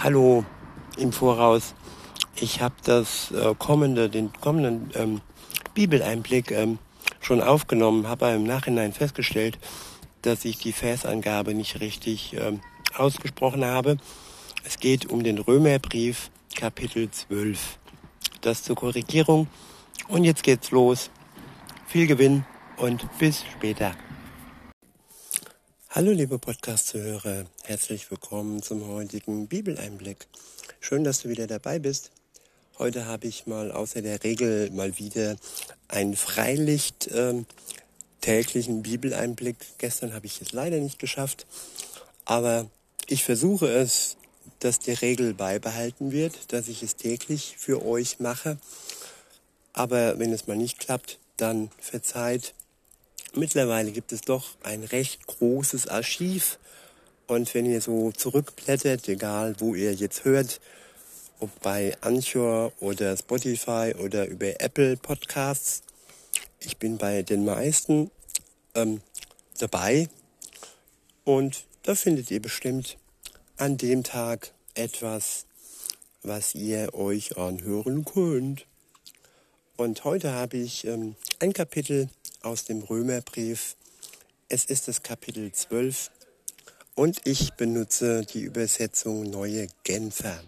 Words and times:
Hallo 0.00 0.44
im 0.96 1.10
Voraus. 1.10 1.74
Ich 2.36 2.60
habe 2.60 2.76
das 2.84 3.32
äh, 3.32 3.52
kommende, 3.58 4.08
den 4.08 4.32
kommenden 4.32 4.92
ähm, 4.94 5.20
Bibeleinblick 5.74 6.52
ähm, 6.52 6.78
schon 7.20 7.42
aufgenommen, 7.42 8.06
habe 8.06 8.30
im 8.30 8.44
Nachhinein 8.44 8.92
festgestellt, 8.92 9.58
dass 10.22 10.44
ich 10.44 10.58
die 10.58 10.70
Versangabe 10.70 11.52
nicht 11.52 11.80
richtig 11.80 12.36
ähm, 12.38 12.60
ausgesprochen 12.96 13.64
habe. 13.64 13.96
Es 14.64 14.78
geht 14.78 15.06
um 15.06 15.24
den 15.24 15.38
Römerbrief, 15.38 16.30
Kapitel 16.54 17.10
12. 17.10 17.80
Das 18.40 18.62
zur 18.62 18.76
Korrigierung. 18.76 19.48
Und 20.06 20.22
jetzt 20.22 20.44
geht's 20.44 20.70
los. 20.70 21.10
Viel 21.88 22.06
Gewinn 22.06 22.44
und 22.76 23.04
bis 23.18 23.42
später. 23.52 23.96
Hallo 25.90 26.12
liebe 26.12 26.38
Podcast-Zuhörer, 26.38 27.46
herzlich 27.64 28.10
willkommen 28.10 28.62
zum 28.62 28.86
heutigen 28.88 29.48
Bibeleinblick. 29.48 30.26
Schön, 30.80 31.02
dass 31.02 31.22
du 31.22 31.30
wieder 31.30 31.46
dabei 31.46 31.78
bist. 31.78 32.10
Heute 32.78 33.06
habe 33.06 33.26
ich 33.26 33.46
mal 33.46 33.72
außer 33.72 34.02
der 34.02 34.22
Regel 34.22 34.70
mal 34.70 34.98
wieder 34.98 35.36
einen 35.88 36.14
Freilicht 36.14 37.06
äh, 37.06 37.42
täglichen 38.20 38.82
Bibeleinblick. 38.82 39.56
Gestern 39.78 40.12
habe 40.12 40.26
ich 40.26 40.42
es 40.42 40.52
leider 40.52 40.76
nicht 40.76 40.98
geschafft, 40.98 41.46
aber 42.26 42.66
ich 43.06 43.24
versuche 43.24 43.68
es, 43.68 44.18
dass 44.58 44.80
die 44.80 44.92
Regel 44.92 45.32
beibehalten 45.32 46.12
wird, 46.12 46.52
dass 46.52 46.68
ich 46.68 46.82
es 46.82 46.96
täglich 46.96 47.56
für 47.56 47.82
euch 47.82 48.20
mache. 48.20 48.58
Aber 49.72 50.18
wenn 50.18 50.34
es 50.34 50.46
mal 50.46 50.56
nicht 50.56 50.78
klappt, 50.80 51.18
dann 51.38 51.70
verzeiht 51.80 52.52
Mittlerweile 53.34 53.92
gibt 53.92 54.12
es 54.12 54.22
doch 54.22 54.56
ein 54.62 54.84
recht 54.84 55.26
großes 55.26 55.86
Archiv. 55.86 56.58
Und 57.26 57.52
wenn 57.54 57.66
ihr 57.66 57.80
so 57.80 58.10
zurückblättert, 58.10 59.06
egal 59.08 59.54
wo 59.58 59.74
ihr 59.74 59.92
jetzt 59.92 60.24
hört, 60.24 60.60
ob 61.40 61.60
bei 61.60 61.96
Anchor 62.00 62.72
oder 62.80 63.16
Spotify 63.16 63.94
oder 63.98 64.26
über 64.26 64.60
Apple 64.60 64.96
Podcasts, 64.96 65.82
ich 66.60 66.78
bin 66.78 66.98
bei 66.98 67.22
den 67.22 67.44
meisten 67.44 68.10
ähm, 68.74 69.02
dabei. 69.58 70.08
Und 71.24 71.64
da 71.82 71.94
findet 71.94 72.30
ihr 72.30 72.40
bestimmt 72.40 72.96
an 73.58 73.76
dem 73.76 74.02
Tag 74.04 74.52
etwas, 74.74 75.44
was 76.22 76.54
ihr 76.54 76.94
euch 76.94 77.36
anhören 77.36 78.04
könnt. 78.04 78.66
Und 79.76 80.04
heute 80.04 80.32
habe 80.32 80.56
ich 80.56 80.86
ähm, 80.86 81.14
ein 81.38 81.52
Kapitel 81.52 82.08
aus 82.42 82.64
dem 82.64 82.82
Römerbrief. 82.82 83.76
Es 84.48 84.64
ist 84.64 84.88
das 84.88 85.02
Kapitel 85.02 85.52
12 85.52 86.10
und 86.94 87.26
ich 87.26 87.52
benutze 87.54 88.22
die 88.22 88.40
Übersetzung 88.40 89.30
Neue 89.30 89.68
Genfer. 89.84 90.42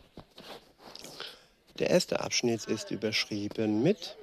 Der 1.78 1.90
erste 1.90 2.20
Abschnitt 2.20 2.66
ist 2.66 2.90
überschrieben 2.90 3.82
mit 3.82 4.16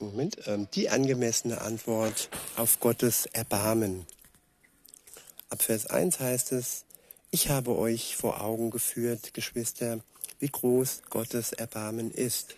Moment, 0.00 0.36
ähm, 0.46 0.68
die 0.74 0.88
angemessene 0.88 1.60
Antwort 1.60 2.28
auf 2.56 2.78
Gottes 2.78 3.26
Erbarmen. 3.26 4.06
Ab 5.50 5.62
Vers 5.62 5.86
1 5.86 6.20
heißt 6.20 6.52
es, 6.52 6.84
ich 7.30 7.48
habe 7.48 7.76
euch 7.76 8.16
vor 8.16 8.40
Augen 8.40 8.70
geführt, 8.70 9.34
Geschwister, 9.34 10.00
wie 10.38 10.48
groß 10.48 11.02
Gottes 11.10 11.52
Erbarmen 11.52 12.10
ist. 12.10 12.54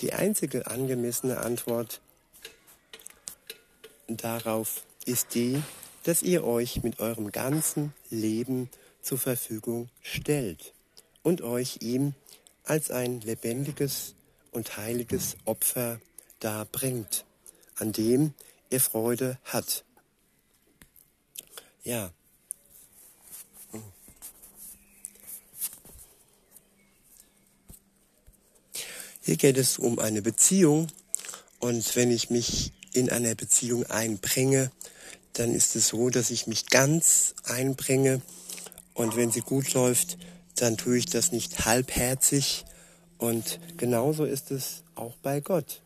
Die 0.00 0.12
einzige 0.12 0.66
angemessene 0.66 1.38
Antwort 1.38 2.00
darauf 4.06 4.84
ist 5.04 5.34
die, 5.34 5.62
dass 6.04 6.22
ihr 6.22 6.44
euch 6.44 6.82
mit 6.82 7.00
eurem 7.00 7.32
ganzen 7.32 7.92
Leben 8.10 8.70
zur 9.02 9.18
Verfügung 9.18 9.88
stellt 10.02 10.72
und 11.22 11.42
euch 11.42 11.78
ihm 11.80 12.14
als 12.64 12.90
ein 12.90 13.20
lebendiges 13.22 14.14
und 14.52 14.76
heiliges 14.76 15.36
Opfer 15.44 16.00
darbringt, 16.40 17.24
an 17.76 17.92
dem 17.92 18.34
ihr 18.70 18.80
Freude 18.80 19.38
hat. 19.44 19.84
Ja, 21.82 22.12
Hier 29.28 29.36
geht 29.36 29.58
es 29.58 29.78
um 29.78 29.98
eine 29.98 30.22
Beziehung. 30.22 30.86
Und 31.58 31.96
wenn 31.96 32.10
ich 32.10 32.30
mich 32.30 32.72
in 32.94 33.10
einer 33.10 33.34
Beziehung 33.34 33.84
einbringe, 33.84 34.70
dann 35.34 35.54
ist 35.54 35.76
es 35.76 35.88
so, 35.88 36.08
dass 36.08 36.30
ich 36.30 36.46
mich 36.46 36.70
ganz 36.70 37.34
einbringe. 37.44 38.22
Und 38.94 39.16
wenn 39.16 39.30
sie 39.30 39.42
gut 39.42 39.74
läuft, 39.74 40.16
dann 40.54 40.78
tue 40.78 40.96
ich 40.96 41.04
das 41.04 41.30
nicht 41.30 41.66
halbherzig. 41.66 42.64
Und 43.18 43.60
genauso 43.76 44.24
ist 44.24 44.50
es 44.50 44.82
auch 44.94 45.14
bei 45.18 45.40
Gott. 45.40 45.82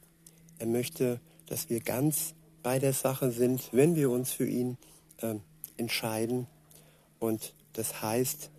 Er 0.60 0.66
möchte, 0.66 1.18
dass 1.46 1.68
wir 1.68 1.80
ganz 1.80 2.34
bei 2.62 2.78
der 2.78 2.92
Sache 2.92 3.32
sind, 3.32 3.70
wenn 3.72 3.96
wir 3.96 4.10
uns 4.10 4.30
für 4.30 4.46
ihn 4.46 4.78
äh, 5.16 5.34
entscheiden. 5.78 6.46
Und 7.18 7.54
das 7.72 8.02
heißt, 8.02 8.50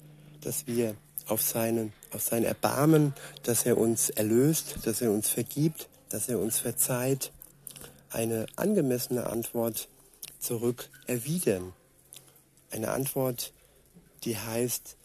dass 0.42 0.68
wir 0.68 0.98
auf, 1.28 1.42
seinen, 1.42 1.94
auf 2.13 2.22
sein 2.22 2.44
Erbarmen, 2.44 3.13
dass 3.44 3.66
er 3.66 3.78
uns 3.78 4.09
erlöst, 4.09 4.78
dass 4.84 5.01
er 5.01 5.12
uns 5.12 5.29
vergibt, 5.29 5.88
dass 6.09 6.29
er 6.29 6.40
uns 6.40 6.59
verzeiht, 6.59 7.31
eine 8.09 8.46
angemessene 8.56 9.25
Antwort 9.25 9.88
zurück 10.40 10.90
erwidern. 11.07 11.73
Eine 12.69 12.91
Antwort, 12.91 13.53
die 14.23 14.38
heißt, 14.38 14.96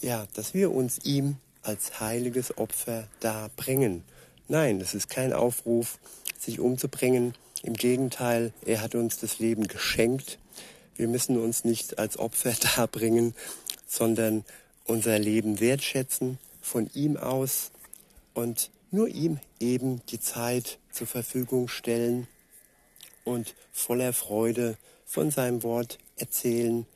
ja, 0.00 0.26
dass 0.34 0.54
wir 0.54 0.72
uns 0.72 1.00
ihm 1.04 1.36
als 1.62 2.00
heiliges 2.00 2.56
Opfer 2.56 3.06
darbringen. 3.20 4.04
Nein, 4.48 4.78
das 4.78 4.94
ist 4.94 5.08
kein 5.08 5.32
Aufruf, 5.32 5.98
sich 6.38 6.58
umzubringen. 6.58 7.34
Im 7.62 7.74
Gegenteil, 7.74 8.52
er 8.64 8.80
hat 8.80 8.94
uns 8.94 9.18
das 9.18 9.38
Leben 9.38 9.68
geschenkt. 9.68 10.38
Wir 10.96 11.08
müssen 11.08 11.38
uns 11.38 11.64
nicht 11.64 11.98
als 11.98 12.18
Opfer 12.18 12.52
darbringen, 12.76 13.34
sondern 13.86 14.44
unser 14.84 15.18
Leben 15.18 15.60
wertschätzen 15.60 16.38
von 16.60 16.90
ihm 16.94 17.16
aus 17.16 17.70
und 18.34 18.70
nur 18.90 19.08
ihm 19.08 19.38
eben 19.60 20.04
die 20.06 20.20
Zeit 20.20 20.78
zur 20.92 21.06
Verfügung 21.06 21.68
stellen 21.68 22.26
und 23.24 23.54
voller 23.72 24.12
Freude 24.12 24.76
von 25.04 25.30
seinem 25.30 25.62
Wort 25.62 25.98
erzählen. 26.16 26.86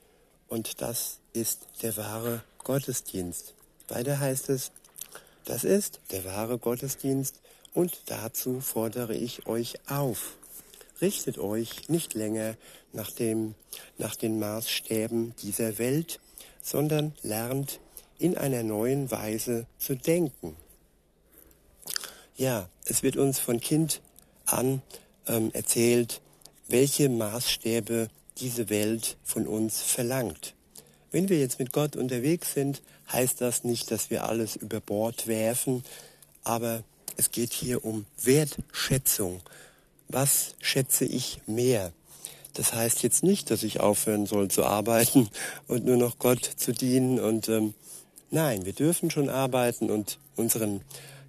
Und 0.48 0.80
das 0.80 1.18
ist 1.32 1.66
der 1.82 1.96
wahre 1.96 2.42
Gottesdienst. 2.58 3.54
Weiter 3.88 4.18
heißt 4.18 4.48
es, 4.48 4.72
das 5.44 5.64
ist 5.64 6.00
der 6.10 6.24
wahre 6.24 6.58
Gottesdienst 6.58 7.40
und 7.74 8.02
dazu 8.06 8.60
fordere 8.60 9.14
ich 9.14 9.46
euch 9.46 9.74
auf. 9.88 10.36
Richtet 11.00 11.38
euch 11.38 11.88
nicht 11.88 12.14
länger 12.14 12.56
nach, 12.92 13.10
dem, 13.10 13.54
nach 13.98 14.14
den 14.16 14.38
Maßstäben 14.38 15.34
dieser 15.42 15.78
Welt, 15.78 16.20
sondern 16.64 17.12
lernt 17.22 17.78
in 18.18 18.36
einer 18.38 18.62
neuen 18.62 19.10
Weise 19.10 19.66
zu 19.78 19.94
denken. 19.94 20.56
Ja, 22.36 22.68
es 22.86 23.02
wird 23.02 23.16
uns 23.16 23.38
von 23.38 23.60
Kind 23.60 24.00
an 24.46 24.82
ähm, 25.28 25.50
erzählt, 25.52 26.22
welche 26.66 27.08
Maßstäbe 27.10 28.08
diese 28.38 28.70
Welt 28.70 29.18
von 29.22 29.46
uns 29.46 29.82
verlangt. 29.82 30.54
Wenn 31.12 31.28
wir 31.28 31.38
jetzt 31.38 31.58
mit 31.58 31.72
Gott 31.72 31.96
unterwegs 31.96 32.54
sind, 32.54 32.82
heißt 33.12 33.40
das 33.40 33.62
nicht, 33.62 33.90
dass 33.90 34.10
wir 34.10 34.24
alles 34.24 34.56
über 34.56 34.80
Bord 34.80 35.26
werfen, 35.26 35.84
aber 36.42 36.82
es 37.16 37.30
geht 37.30 37.52
hier 37.52 37.84
um 37.84 38.06
Wertschätzung. 38.22 39.40
Was 40.08 40.54
schätze 40.60 41.04
ich 41.04 41.40
mehr? 41.46 41.92
Das 42.54 42.72
heißt 42.72 43.02
jetzt 43.02 43.22
nicht, 43.22 43.50
dass 43.50 43.62
ich 43.62 43.80
aufhören 43.80 44.26
soll 44.26 44.48
zu 44.48 44.64
arbeiten 44.64 45.28
und 45.68 45.84
nur 45.84 45.96
noch 45.96 46.18
Gott 46.18 46.44
zu 46.44 46.72
dienen 46.72 47.20
und 47.20 47.48
ähm, 47.48 47.74
Nein, 48.34 48.64
wir 48.64 48.72
dürfen 48.72 49.12
schon 49.12 49.28
arbeiten 49.28 49.92
und 49.92 50.18
unseren, 50.34 50.80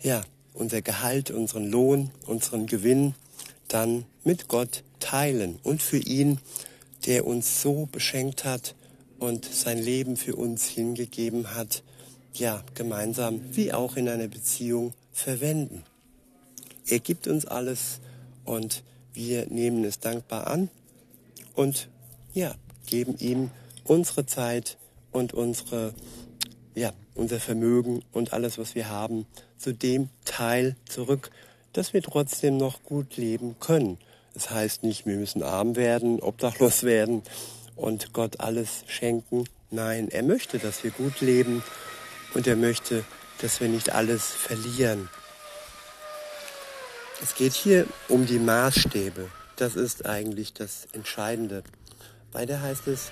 ja, 0.01 0.23
unser 0.55 0.81
Gehalt, 0.81 1.29
unseren 1.29 1.69
Lohn, 1.69 2.09
unseren 2.25 2.65
Gewinn 2.65 3.13
dann 3.67 4.05
mit 4.23 4.47
Gott 4.47 4.81
teilen 4.99 5.59
und 5.61 5.83
für 5.83 5.99
ihn, 5.99 6.39
der 7.05 7.27
uns 7.27 7.61
so 7.61 7.87
beschenkt 7.91 8.43
hat 8.43 8.73
und 9.19 9.45
sein 9.45 9.77
Leben 9.77 10.17
für 10.17 10.35
uns 10.35 10.65
hingegeben 10.65 11.53
hat, 11.53 11.83
ja, 12.33 12.63
gemeinsam 12.73 13.39
wie 13.51 13.71
auch 13.71 13.97
in 13.97 14.09
einer 14.09 14.27
Beziehung 14.27 14.95
verwenden. 15.13 15.83
Er 16.87 16.97
gibt 16.97 17.27
uns 17.27 17.45
alles 17.45 17.99
und 18.45 18.81
wir 19.13 19.45
nehmen 19.45 19.83
es 19.83 19.99
dankbar 19.99 20.47
an 20.47 20.71
und 21.55 21.89
ja, 22.33 22.53
geben 22.85 23.15
ihm 23.19 23.49
unsere 23.83 24.25
Zeit 24.25 24.77
und 25.11 25.33
unsere 25.33 25.93
ja, 26.75 26.91
unser 27.15 27.39
Vermögen 27.39 28.03
und 28.11 28.33
alles, 28.33 28.57
was 28.57 28.75
wir 28.75 28.89
haben, 28.89 29.25
zu 29.57 29.73
dem 29.73 30.09
Teil 30.25 30.75
zurück, 30.87 31.31
dass 31.73 31.93
wir 31.93 32.01
trotzdem 32.01 32.57
noch 32.57 32.83
gut 32.83 33.17
leben 33.17 33.55
können. 33.59 33.97
Das 34.33 34.51
heißt 34.51 34.83
nicht, 34.83 35.05
wir 35.05 35.15
müssen 35.15 35.41
arm 35.41 35.77
werden, 35.77 36.19
obdachlos 36.19 36.83
werden 36.83 37.23
und 37.75 38.11
Gott 38.13 38.41
alles 38.41 38.83
schenken. 38.87 39.45
Nein, 39.71 40.09
er 40.09 40.23
möchte, 40.23 40.59
dass 40.59 40.83
wir 40.83 40.91
gut 40.91 41.21
leben 41.21 41.63
und 42.33 42.45
er 42.45 42.57
möchte, 42.57 43.05
dass 43.41 43.61
wir 43.61 43.69
nicht 43.69 43.93
alles 43.93 44.25
verlieren. 44.25 45.09
Es 47.23 47.35
geht 47.35 47.53
hier 47.53 47.87
um 48.09 48.25
die 48.25 48.39
Maßstäbe. 48.39 49.29
Das 49.55 49.75
ist 49.75 50.05
eigentlich 50.05 50.53
das 50.53 50.87
Entscheidende. 50.91 51.63
Weiter 52.31 52.61
heißt 52.61 52.87
es, 52.87 53.11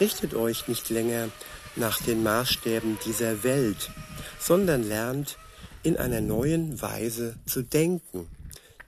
richtet 0.00 0.34
euch 0.34 0.68
nicht 0.68 0.90
länger 0.90 1.30
nach 1.76 2.02
den 2.02 2.22
Maßstäben 2.22 2.98
dieser 3.04 3.42
Welt, 3.42 3.90
sondern 4.38 4.82
lernt 4.82 5.38
in 5.82 5.96
einer 5.96 6.20
neuen 6.20 6.80
Weise 6.82 7.36
zu 7.46 7.62
denken, 7.62 8.28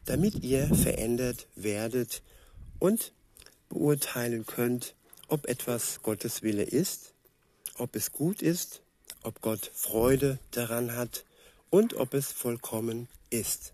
damit 0.05 0.43
ihr 0.43 0.67
verändert 0.75 1.47
werdet 1.55 2.23
und 2.79 3.13
beurteilen 3.69 4.47
könnt, 4.47 4.95
ob 5.29 5.47
etwas 5.47 6.03
Gottes 6.03 6.43
Wille 6.43 6.65
ist, 6.65 7.13
ob 7.77 7.97
es 7.97 8.13
gut 8.13 8.43
ist, 8.43 8.83
ob 9.23 9.41
Gott 9.41 9.71
Freude 9.75 10.39
daran 10.51 10.97
hat 10.97 11.25
und 11.71 11.95
ob 11.95 12.15
es 12.15 12.33
vollkommen 12.33 13.09
ist. 13.31 13.73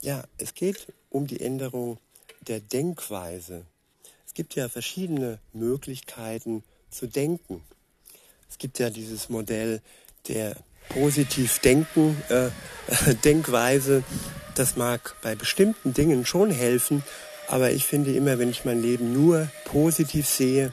Ja, 0.00 0.24
es 0.36 0.54
geht 0.54 0.92
um 1.14 1.28
die 1.28 1.40
Änderung 1.40 1.98
der 2.40 2.58
Denkweise. 2.58 3.64
Es 4.26 4.34
gibt 4.34 4.56
ja 4.56 4.68
verschiedene 4.68 5.38
Möglichkeiten 5.52 6.64
zu 6.90 7.06
denken. 7.06 7.62
Es 8.50 8.58
gibt 8.58 8.80
ja 8.80 8.90
dieses 8.90 9.28
Modell 9.28 9.80
der 10.26 10.56
positiv 10.88 11.60
denken 11.60 12.20
äh, 12.28 12.50
Denkweise. 13.24 14.02
Das 14.56 14.76
mag 14.76 15.14
bei 15.22 15.36
bestimmten 15.36 15.94
Dingen 15.94 16.26
schon 16.26 16.50
helfen, 16.50 17.04
aber 17.46 17.70
ich 17.70 17.84
finde 17.84 18.12
immer, 18.14 18.40
wenn 18.40 18.50
ich 18.50 18.64
mein 18.64 18.82
Leben 18.82 19.12
nur 19.12 19.48
positiv 19.64 20.26
sehe 20.26 20.72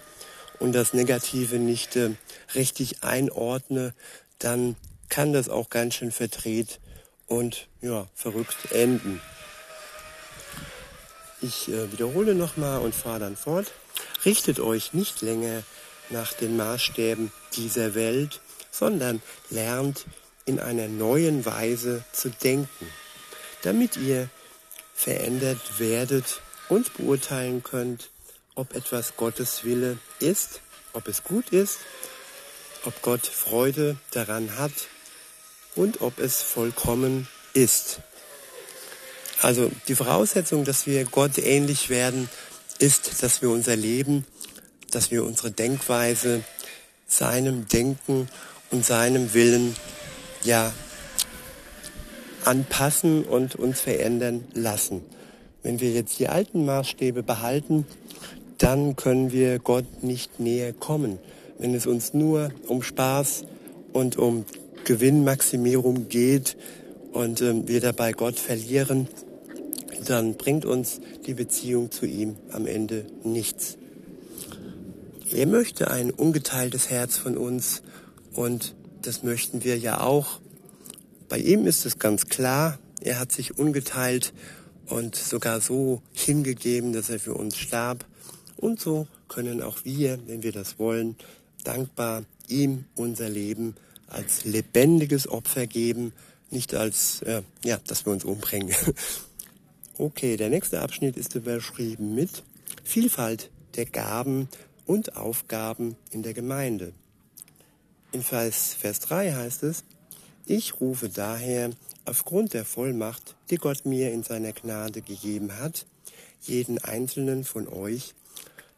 und 0.60 0.74
das 0.74 0.94
Negative 0.94 1.60
nicht 1.60 1.96
äh, 1.98 2.12
richtig 2.56 3.04
einordne, 3.04 3.94
dann 4.40 4.76
kann 5.08 5.34
das 5.34 5.50
auch 5.50 5.70
ganz 5.70 5.96
schön 5.96 6.12
verdreht 6.12 6.80
und 7.28 7.68
ja, 7.82 8.08
verrückt 8.16 8.72
enden. 8.72 9.22
Ich 11.42 11.70
äh, 11.70 11.92
wiederhole 11.92 12.36
nochmal 12.36 12.82
und 12.82 12.94
fahre 12.94 13.20
dann 13.20 13.36
fort. 13.36 13.72
Richtet 14.26 14.60
euch 14.60 14.94
nicht 14.94 15.22
länger 15.22 15.64
nach 16.10 16.34
den 16.34 16.56
Maßstäben 16.56 17.32
dieser 17.54 17.96
Welt, 17.96 18.42
sondern 18.70 19.22
lernt 19.50 20.06
in 20.46 20.60
einer 20.60 20.88
neuen 20.88 21.46
Weise 21.46 22.04
zu 22.12 22.30
denken, 22.30 22.88
damit 23.64 23.98
ihr 23.98 24.30
verändert 24.94 25.80
werdet 25.80 26.42
und 26.70 26.94
beurteilen 26.96 27.64
könnt, 27.64 28.10
ob 28.56 28.76
etwas 28.76 29.16
Gottes 29.18 29.64
Wille 29.64 29.98
ist, 30.20 30.62
ob 30.94 31.08
es 31.08 31.24
gut 31.24 31.50
ist, 31.50 31.80
ob 32.86 33.02
Gott 33.02 33.26
Freude 33.26 33.98
daran 34.12 34.58
hat 34.58 34.74
und 35.76 36.02
ob 36.02 36.20
es 36.20 36.42
vollkommen 36.42 37.28
ist. 37.54 38.02
Also 39.42 39.72
die 39.88 39.96
Voraussetzung, 39.96 40.66
dass 40.66 40.86
wir 40.86 41.04
Gott 41.06 41.38
ähnlich 41.40 41.90
werden, 41.90 42.30
ist, 42.78 43.24
dass 43.24 43.42
wir 43.42 43.50
unser 43.50 43.76
Leben, 43.76 44.26
dass 44.92 45.10
wir 45.10 45.24
unsere 45.24 45.52
Denkweise 45.52 46.44
seinem 47.08 47.68
Denken 47.68 48.30
und 48.70 48.86
seinem 48.86 49.34
Willen 49.34 49.76
ja 50.44 50.72
anpassen 52.46 53.24
und 53.24 53.56
uns 53.56 53.80
verändern 53.80 54.46
lassen. 54.54 55.02
Wenn 55.64 55.80
wir 55.80 55.92
jetzt 55.92 56.20
die 56.20 56.28
alten 56.28 56.66
Maßstäbe 56.66 57.24
behalten, 57.24 57.86
dann 58.58 58.96
können 58.96 59.32
wir 59.32 59.60
Gott 59.60 60.04
nicht 60.04 60.40
näher 60.40 60.74
kommen. 60.74 61.20
Wenn 61.58 61.74
es 61.74 61.88
uns 61.88 62.14
nur 62.14 62.52
um 62.68 62.82
Spaß 62.84 63.44
und 63.92 64.18
um 64.18 64.46
Gewinnmaximierung 64.84 66.10
geht 66.10 66.58
und 67.12 67.42
äh, 67.42 67.68
wir 67.68 67.82
dabei 67.82 68.14
Gott 68.14 68.40
verlieren, 68.40 69.08
dann 70.06 70.36
bringt 70.36 70.66
uns 70.66 71.00
die 71.26 71.34
Beziehung 71.34 71.92
zu 71.92 72.06
ihm 72.06 72.36
am 72.52 72.66
Ende 72.66 73.06
nichts. 73.24 73.78
Er 75.32 75.48
möchte 75.48 75.90
ein 75.90 76.12
ungeteiltes 76.12 76.90
Herz 76.90 77.18
von 77.18 77.38
uns 77.38 77.84
und 78.34 78.76
das 79.02 79.24
möchten 79.24 79.64
wir 79.64 79.78
ja 79.78 80.02
auch. 80.02 80.40
Bei 81.30 81.38
ihm 81.38 81.66
ist 81.66 81.86
es 81.86 82.00
ganz 82.00 82.28
klar, 82.28 82.80
er 83.00 83.20
hat 83.20 83.32
sich 83.32 83.58
ungeteilt 83.58 84.34
und 84.88 85.16
sogar 85.16 85.62
so 85.62 86.02
hingegeben, 86.12 86.94
dass 86.94 87.10
er 87.10 87.20
für 87.20 87.34
uns 87.34 87.58
starb. 87.58 88.06
Und 88.58 88.80
so 88.80 89.08
können 89.28 89.62
auch 89.62 89.86
wir, 89.86 90.20
wenn 90.28 90.44
wir 90.44 90.52
das 90.52 90.78
wollen, 90.78 91.16
dankbar 91.64 92.24
ihm 92.48 92.86
unser 92.96 93.30
Leben 93.30 93.76
als 94.08 94.44
lebendiges 94.44 95.28
Opfer 95.28 95.68
geben, 95.68 96.12
nicht 96.50 96.76
als, 96.76 97.22
äh, 97.22 97.42
ja, 97.64 97.80
dass 97.88 98.06
wir 98.06 98.12
uns 98.12 98.26
umbringen. 98.26 98.76
Okay, 99.98 100.38
der 100.38 100.50
nächste 100.50 100.82
Abschnitt 100.82 101.18
ist 101.18 101.36
überschrieben 101.36 102.16
mit 102.16 102.44
Vielfalt 102.84 103.52
der 103.76 103.86
Gaben 103.86 104.48
und 104.86 105.18
Aufgaben 105.18 105.98
in 106.12 106.24
der 106.24 106.34
Gemeinde. 106.34 106.94
In 108.14 108.24
Vers, 108.24 108.74
Vers 108.74 109.02
3 109.02 109.34
heißt 109.34 109.64
es, 109.64 109.84
ich 110.46 110.80
rufe 110.80 111.10
daher 111.10 111.72
aufgrund 112.06 112.54
der 112.54 112.66
Vollmacht, 112.66 113.36
die 113.50 113.58
Gott 113.58 113.86
mir 113.86 114.12
in 114.12 114.24
seiner 114.24 114.54
Gnade 114.54 115.02
gegeben 115.02 115.58
hat, 115.60 115.86
jeden 116.42 116.80
einzelnen 116.80 117.44
von 117.44 117.68
euch 117.68 118.14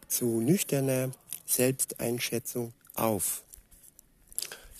zu 0.08 0.42
nüchterner 0.42 1.12
Selbsteinschätzung 1.46 2.74
auf. 2.96 3.44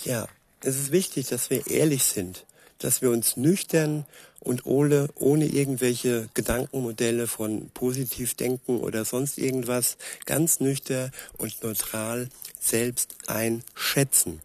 Ja, 0.04 0.28
es 0.62 0.78
ist 0.78 0.92
wichtig, 0.92 1.28
dass 1.28 1.50
wir 1.50 1.68
ehrlich 1.68 2.04
sind, 2.04 2.46
dass 2.80 3.02
wir 3.02 3.12
uns 3.12 3.38
nüchtern 3.38 4.06
und 4.44 4.66
ohne, 4.66 5.10
ohne 5.16 5.46
irgendwelche 5.46 6.28
Gedankenmodelle 6.34 7.28
von 7.28 7.70
positiv 7.74 8.36
denken 8.36 8.78
oder 8.78 9.06
sonst 9.06 9.38
irgendwas 9.38 9.98
ganz 10.26 10.60
nüchtern 10.60 11.12
und 11.38 11.64
neutral 11.64 12.28
selbst 12.60 13.16
einschätzen. 13.28 14.42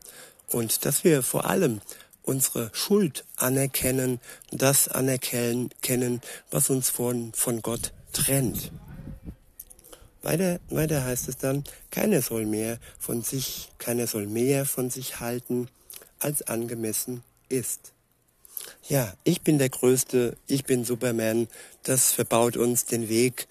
Und 0.47 0.85
dass 0.85 1.05
wir 1.05 1.23
vor 1.23 1.47
allem 1.51 1.81
unsere 2.23 2.71
Schuld 2.73 3.25
anerkennen, 3.37 4.21
das 4.53 4.87
anerkennen, 4.87 5.71
kennen, 5.83 6.21
was 6.51 6.71
uns 6.71 6.91
von, 6.91 7.33
von 7.33 7.61
Gott 7.61 7.93
trennt. 8.13 8.71
Weiter, 10.23 10.61
weiter 10.69 11.05
heißt 11.05 11.29
es 11.29 11.39
dann, 11.39 11.65
keiner 11.91 12.23
soll 12.23 12.45
mehr 12.45 12.79
von 12.99 13.23
sich, 13.23 13.71
keiner 13.79 14.07
soll 14.07 14.27
mehr 14.27 14.65
von 14.67 14.91
sich 14.91 15.21
halten, 15.21 15.69
als 16.19 16.43
angemessen 16.43 17.23
ist. 17.49 17.93
Ja, 18.89 19.13
ich 19.25 19.43
bin 19.43 19.59
der 19.59 19.69
Größte, 19.69 20.37
ich 20.47 20.65
bin 20.65 20.85
Superman, 20.85 21.49
das 21.83 22.13
verbaut 22.13 22.57
uns 22.57 22.85
den 22.85 23.09
Weg 23.09 23.49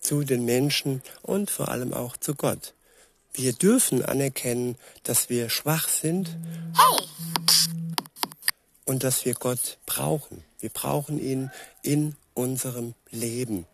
zu 0.00 0.22
den 0.22 0.44
Menschen 0.44 1.02
und 1.22 1.50
vor 1.50 1.68
allem 1.68 1.92
auch 1.92 2.16
zu 2.16 2.34
Gott. 2.34 2.74
Wir 3.32 3.52
dürfen 3.52 4.04
anerkennen, 4.04 4.76
dass 5.02 5.28
wir 5.28 5.48
schwach 5.48 5.88
sind. 5.88 6.36
Hey 6.76 7.08
und 8.88 9.04
dass 9.04 9.26
wir 9.26 9.34
Gott 9.34 9.78
brauchen. 9.84 10.42
Wir 10.60 10.70
brauchen 10.70 11.20
ihn 11.20 11.50
in 11.82 12.16
unserem 12.32 12.94
Leben. 13.10 13.66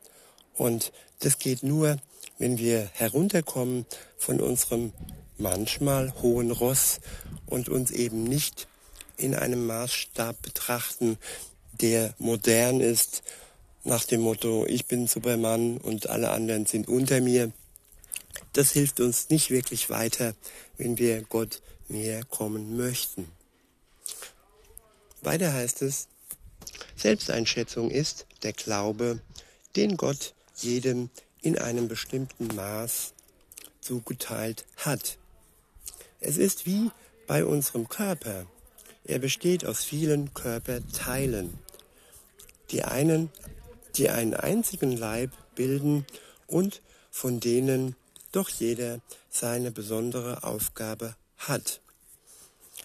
Und 0.54 0.92
das 1.20 1.38
geht 1.38 1.62
nur, 1.62 1.98
wenn 2.38 2.58
wir 2.58 2.90
herunterkommen 2.92 3.86
von 4.18 4.40
unserem 4.40 4.92
manchmal 5.38 6.12
hohen 6.20 6.50
Ross 6.50 7.00
und 7.46 7.68
uns 7.68 7.92
eben 7.92 8.24
nicht 8.24 8.66
in 9.16 9.35
einem 9.35 9.66
Maßstab 9.66 10.40
betrachten, 10.42 11.18
der 11.80 12.14
modern 12.18 12.80
ist, 12.80 13.23
nach 13.85 14.04
dem 14.04 14.23
Motto, 14.23 14.64
ich 14.66 14.87
bin 14.87 15.06
Superman 15.06 15.76
und 15.76 16.09
alle 16.09 16.30
anderen 16.30 16.64
sind 16.64 16.88
unter 16.88 17.21
mir. 17.21 17.52
Das 18.54 18.73
hilft 18.73 19.00
uns 19.00 19.28
nicht 19.28 19.50
wirklich 19.50 19.90
weiter, 19.90 20.35
wenn 20.78 20.97
wir 20.97 21.23
Gott 21.23 21.61
näher 21.88 22.25
kommen 22.25 22.76
möchten. 22.76 23.30
Weiter 25.21 25.52
heißt 25.52 25.83
es, 25.83 26.09
Selbsteinschätzung 26.97 27.90
ist 27.90 28.26
der 28.42 28.52
Glaube, 28.52 29.21
den 29.76 29.97
Gott 29.97 30.35
jedem 30.56 31.11
in 31.42 31.59
einem 31.59 31.88
bestimmten 31.88 32.49
Maß 32.54 33.12
zugeteilt 33.80 34.64
hat. 34.78 35.18
Es 36.21 36.38
ist 36.38 36.64
wie 36.64 36.90
bei 37.26 37.44
unserem 37.44 37.88
Körper. 37.88 38.47
Er 39.04 39.18
besteht 39.18 39.64
aus 39.64 39.84
vielen 39.84 40.32
Körperteilen, 40.34 41.58
die 42.70 42.84
einen, 42.84 43.30
die 43.96 44.08
einen 44.08 44.34
einzigen 44.34 44.96
Leib 44.96 45.30
bilden 45.54 46.06
und 46.46 46.80
von 47.11 47.38
denen 47.38 47.96
doch 48.32 48.49
jeder 48.49 49.00
seine 49.30 49.70
besondere 49.70 50.42
Aufgabe 50.42 51.14
hat. 51.37 51.80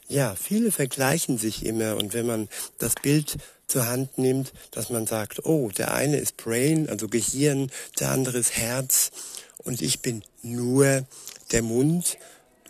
Ja, 0.08 0.36
viele 0.36 0.72
vergleichen 0.72 1.38
sich 1.38 1.66
immer 1.66 1.96
und 1.96 2.14
wenn 2.14 2.26
man 2.26 2.50
das 2.80 2.96
Bild 2.96 3.38
zur 3.68 3.86
Hand 3.86 4.18
nimmt, 4.18 4.54
dass 4.72 4.90
man 4.90 5.08
sagt, 5.08 5.46
oh, 5.46 5.70
der 5.70 5.94
eine 5.94 6.18
ist 6.18 6.38
Brain, 6.38 6.90
also 6.90 7.08
Gehirn, 7.08 7.72
der 8.00 8.10
andere 8.12 8.40
ist 8.40 8.58
Herz 8.58 9.12
und 9.58 9.82
ich 9.82 10.02
bin 10.02 10.24
nur 10.42 11.06
der 11.52 11.62
Mund. 11.62 12.18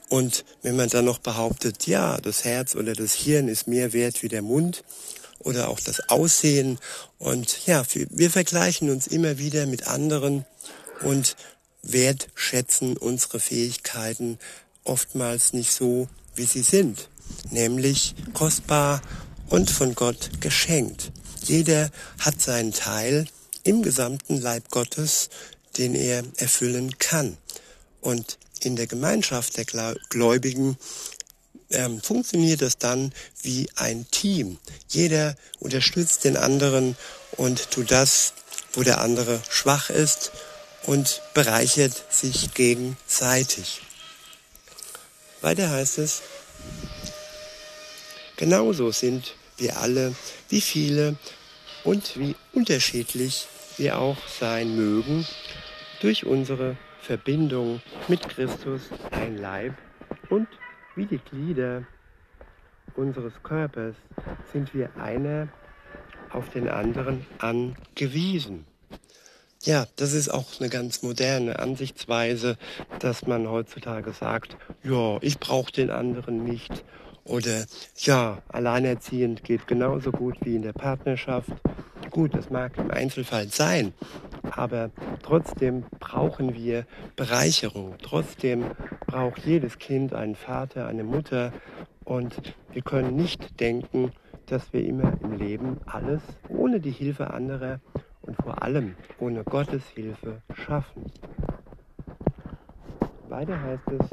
Und 0.09 0.43
wenn 0.63 0.75
man 0.75 0.89
dann 0.89 1.05
noch 1.05 1.19
behauptet, 1.19 1.85
ja, 1.87 2.17
das 2.17 2.43
Herz 2.43 2.75
oder 2.75 2.93
das 2.93 3.13
Hirn 3.13 3.47
ist 3.47 3.67
mehr 3.67 3.93
wert 3.93 4.23
wie 4.23 4.27
der 4.27 4.41
Mund 4.41 4.83
oder 5.39 5.69
auch 5.69 5.79
das 5.79 6.09
Aussehen 6.09 6.79
und 7.19 7.65
ja, 7.65 7.83
wir 7.93 8.29
vergleichen 8.29 8.89
uns 8.89 9.07
immer 9.07 9.37
wieder 9.37 9.65
mit 9.67 9.87
anderen 9.87 10.45
und 11.03 11.35
wertschätzen 11.83 12.97
unsere 12.97 13.39
Fähigkeiten 13.39 14.37
oftmals 14.83 15.53
nicht 15.53 15.71
so, 15.71 16.09
wie 16.35 16.45
sie 16.45 16.63
sind, 16.63 17.09
nämlich 17.51 18.15
kostbar 18.33 19.01
und 19.47 19.69
von 19.69 19.95
Gott 19.95 20.41
geschenkt. 20.41 21.11
Jeder 21.43 21.89
hat 22.19 22.41
seinen 22.41 22.73
Teil 22.73 23.25
im 23.63 23.81
gesamten 23.81 24.41
Leib 24.41 24.69
Gottes, 24.69 25.29
den 25.77 25.95
er 25.95 26.23
erfüllen 26.37 26.97
kann. 26.97 27.37
Und 28.01 28.37
in 28.61 28.75
der 28.75 28.87
Gemeinschaft 28.87 29.57
der 29.57 29.65
Gläubigen 30.09 30.77
ähm, 31.71 32.01
funktioniert 32.01 32.61
das 32.61 32.77
dann 32.77 33.13
wie 33.41 33.69
ein 33.75 34.09
Team. 34.11 34.57
Jeder 34.87 35.35
unterstützt 35.59 36.23
den 36.23 36.37
anderen 36.37 36.95
und 37.31 37.71
tut 37.71 37.91
das, 37.91 38.33
wo 38.73 38.83
der 38.83 39.01
andere 39.01 39.41
schwach 39.49 39.89
ist 39.89 40.31
und 40.85 41.21
bereichert 41.33 42.05
sich 42.09 42.53
gegenseitig. 42.53 43.81
Weiter 45.41 45.69
heißt 45.69 45.99
es, 45.99 46.21
genauso 48.35 48.91
sind 48.91 49.35
wir 49.57 49.77
alle, 49.79 50.15
wie 50.49 50.61
viele 50.61 51.15
und 51.83 52.17
wie 52.17 52.35
unterschiedlich 52.53 53.47
wir 53.77 53.99
auch 53.99 54.17
sein 54.39 54.75
mögen, 54.75 55.25
durch 56.01 56.25
unsere 56.25 56.77
Verbindung 56.99 57.81
mit 58.07 58.27
Christus 58.27 58.89
ein 59.11 59.37
Leib 59.37 59.73
und 60.29 60.47
wie 60.95 61.05
die 61.05 61.17
Glieder 61.17 61.83
unseres 62.95 63.33
Körpers 63.41 63.95
sind 64.51 64.73
wir 64.73 64.95
einer 64.97 65.47
auf 66.31 66.49
den 66.49 66.67
anderen 66.67 67.25
angewiesen. 67.39 68.65
Ja, 69.63 69.87
das 69.97 70.13
ist 70.13 70.29
auch 70.29 70.59
eine 70.59 70.69
ganz 70.69 71.01
moderne 71.01 71.59
Ansichtsweise, 71.59 72.57
dass 72.99 73.27
man 73.27 73.49
heutzutage 73.49 74.13
sagt, 74.13 74.55
ja, 74.83 75.17
ich 75.21 75.39
brauche 75.39 75.71
den 75.71 75.89
anderen 75.89 76.43
nicht. 76.43 76.83
Oder 77.25 77.65
ja, 77.97 78.41
alleinerziehend 78.47 79.43
geht 79.43 79.67
genauso 79.67 80.11
gut 80.11 80.37
wie 80.41 80.55
in 80.55 80.61
der 80.61 80.73
Partnerschaft. 80.73 81.51
Gut, 82.09 82.33
das 82.33 82.49
mag 82.49 82.77
im 82.77 82.89
Einzelfall 82.89 83.49
sein, 83.49 83.93
aber 84.51 84.91
trotzdem 85.23 85.83
brauchen 85.99 86.53
wir 86.53 86.85
Bereicherung. 87.15 87.95
Trotzdem 88.01 88.65
braucht 89.07 89.45
jedes 89.45 89.77
Kind 89.77 90.13
einen 90.13 90.35
Vater, 90.35 90.87
eine 90.87 91.03
Mutter. 91.03 91.53
Und 92.05 92.55
wir 92.71 92.81
können 92.81 93.15
nicht 93.15 93.59
denken, 93.59 94.11
dass 94.47 94.73
wir 94.73 94.83
immer 94.83 95.13
im 95.21 95.37
Leben 95.37 95.77
alles 95.85 96.21
ohne 96.47 96.79
die 96.79 96.91
Hilfe 96.91 97.31
anderer 97.31 97.79
und 98.21 98.35
vor 98.37 98.63
allem 98.63 98.95
ohne 99.19 99.43
Gottes 99.43 99.83
Hilfe 99.93 100.41
schaffen. 100.53 101.11
Weiter 103.27 103.61
heißt 103.61 103.83
es, 103.99 104.09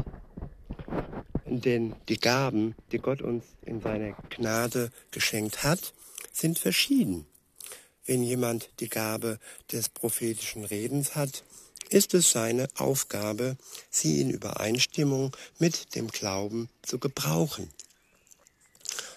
denn 1.46 1.94
die 2.08 2.18
Gaben, 2.18 2.74
die 2.92 2.98
Gott 2.98 3.22
uns 3.22 3.44
in 3.62 3.80
seiner 3.80 4.12
Gnade 4.30 4.90
geschenkt 5.10 5.64
hat, 5.64 5.94
sind 6.32 6.58
verschieden. 6.58 7.26
Wenn 8.06 8.22
jemand 8.22 8.70
die 8.80 8.88
Gabe 8.88 9.38
des 9.72 9.88
prophetischen 9.88 10.64
Redens 10.64 11.14
hat, 11.14 11.42
ist 11.88 12.14
es 12.14 12.30
seine 12.30 12.68
Aufgabe, 12.76 13.56
sie 13.90 14.20
in 14.20 14.30
Übereinstimmung 14.30 15.36
mit 15.58 15.94
dem 15.94 16.08
Glauben 16.08 16.68
zu 16.82 16.98
gebrauchen. 16.98 17.70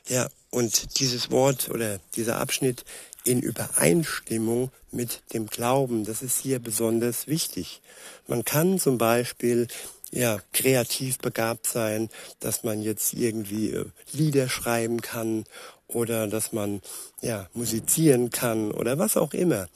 Ja, 0.07 0.29
und 0.49 0.99
dieses 0.99 1.29
Wort 1.29 1.69
oder 1.69 1.99
dieser 2.15 2.39
Abschnitt 2.39 2.83
in 3.23 3.41
Übereinstimmung 3.41 4.71
mit 4.91 5.21
dem 5.33 5.47
Glauben. 5.47 6.05
Das 6.05 6.21
ist 6.21 6.39
hier 6.39 6.59
besonders 6.59 7.27
wichtig. 7.27 7.81
Man 8.27 8.43
kann 8.45 8.79
zum 8.79 8.97
Beispiel 8.97 9.67
ja, 10.11 10.39
kreativ 10.53 11.19
begabt 11.19 11.67
sein, 11.67 12.09
dass 12.39 12.63
man 12.63 12.81
jetzt 12.81 13.13
irgendwie 13.13 13.71
äh, 13.71 13.85
Lieder 14.11 14.49
schreiben 14.49 15.01
kann 15.01 15.45
oder 15.89 16.27
dass 16.27 16.53
man 16.53 16.81
ja 17.21 17.47
musizieren 17.53 18.29
kann 18.29 18.71
oder 18.71 18.97
was 18.97 19.17
auch 19.17 19.33
immer. 19.33 19.67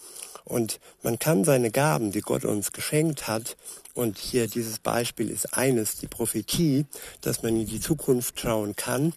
Und 0.45 0.79
man 1.03 1.19
kann 1.19 1.43
seine 1.43 1.71
Gaben, 1.71 2.11
die 2.11 2.21
Gott 2.21 2.45
uns 2.45 2.71
geschenkt 2.71 3.27
hat, 3.27 3.55
und 3.93 4.17
hier 4.17 4.47
dieses 4.47 4.79
Beispiel 4.79 5.29
ist 5.29 5.53
eines, 5.53 5.97
die 5.97 6.07
Prophetie, 6.07 6.85
dass 7.21 7.43
man 7.43 7.55
in 7.55 7.67
die 7.67 7.79
Zukunft 7.79 8.39
schauen 8.39 8.75
kann. 8.75 9.13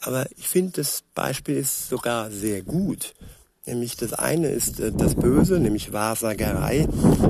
Aber 0.00 0.26
ich 0.36 0.48
finde, 0.48 0.72
das 0.72 1.02
Beispiel 1.14 1.56
ist 1.56 1.88
sogar 1.88 2.30
sehr 2.30 2.62
gut. 2.62 3.14
Nämlich 3.66 3.96
das 3.96 4.12
eine 4.12 4.48
ist 4.48 4.80
äh, 4.80 4.92
das 4.92 5.14
Böse, 5.14 5.58
nämlich 5.58 5.92
Wahrsagerei, 5.92 6.86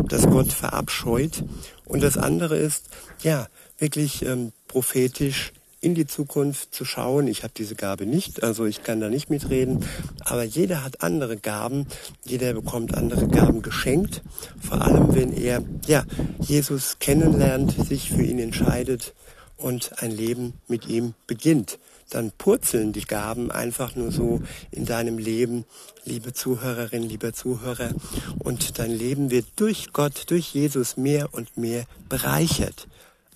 das 0.09 0.26
Gott 0.26 0.52
verabscheut. 0.52 1.44
Und 1.85 2.02
das 2.02 2.16
andere 2.16 2.56
ist, 2.56 2.87
ja, 3.23 3.49
wirklich 3.78 4.25
ähm, 4.25 4.52
prophetisch 4.68 5.52
in 5.85 5.95
die 5.95 6.07
Zukunft 6.07 6.75
zu 6.75 6.85
schauen. 6.85 7.29
Ich 7.29 7.43
habe 7.43 7.53
diese 7.57 7.75
Gabe 7.75 8.07
nicht, 8.07 8.43
also 8.43 8.64
ich 8.64 8.83
kann 8.83 9.00
da 9.00 9.09
nicht 9.09 9.31
mitreden. 9.31 9.85
Aber 10.25 10.43
jeder 10.43 10.83
hat 10.83 11.03
andere 11.03 11.37
Gaben, 11.37 11.87
jeder 12.25 12.55
bekommt 12.55 12.97
andere 12.97 13.29
Gaben 13.29 13.62
geschenkt. 13.62 14.23
Vor 14.61 14.81
allem, 14.81 15.14
wenn 15.14 15.33
er 15.33 15.62
ja 15.87 16.05
Jesus 16.41 16.99
kennenlernt, 16.99 17.73
sich 17.87 18.11
für 18.11 18.23
ihn 18.23 18.38
entscheidet 18.38 19.14
und 19.57 20.03
ein 20.03 20.11
Leben 20.11 20.55
mit 20.69 20.88
ihm 20.88 21.14
beginnt 21.26 21.79
dann 22.11 22.31
purzeln 22.31 22.93
die 22.93 23.05
Gaben 23.05 23.50
einfach 23.50 23.97
nur 23.97 24.12
so 24.12 24.43
in 24.71 24.85
deinem 24.85 25.19
Leben, 25.19 25.64
liebe 26.05 26.33
Zuhörerin, 26.33 27.03
lieber 27.03 27.33
Zuhörer. 27.33 27.91
Und 28.38 28.79
dein 28.79 28.91
Leben 28.91 29.31
wird 29.31 29.47
durch 29.57 29.93
Gott, 29.93 30.25
durch 30.29 30.55
Jesus 30.55 30.97
mehr 30.97 31.33
und 31.33 31.57
mehr 31.57 31.85
bereichert. 32.09 32.87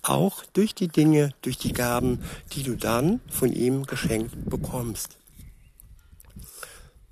Auch 0.01 0.45
durch 0.53 0.73
die 0.73 0.87
Dinge, 0.87 1.33
durch 1.41 1.57
die 1.57 1.73
Gaben, 1.73 2.23
die 2.53 2.63
du 2.63 2.75
dann 2.75 3.19
von 3.29 3.51
ihm 3.51 3.85
geschenkt 3.85 4.49
bekommst. 4.49 5.17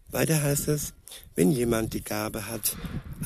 Weiter 0.10 0.42
heißt 0.42 0.70
es, 0.70 0.94
wenn 1.36 1.52
jemand 1.52 1.94
die 1.94 2.04
Gabe 2.04 2.48
hat, 2.48 2.78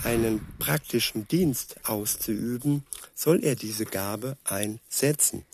einen 0.03 0.45
praktischen 0.57 1.27
Dienst 1.27 1.75
auszuüben, 1.83 2.83
soll 3.13 3.43
er 3.43 3.55
diese 3.55 3.85
Gabe 3.85 4.37
einsetzen. 4.43 5.45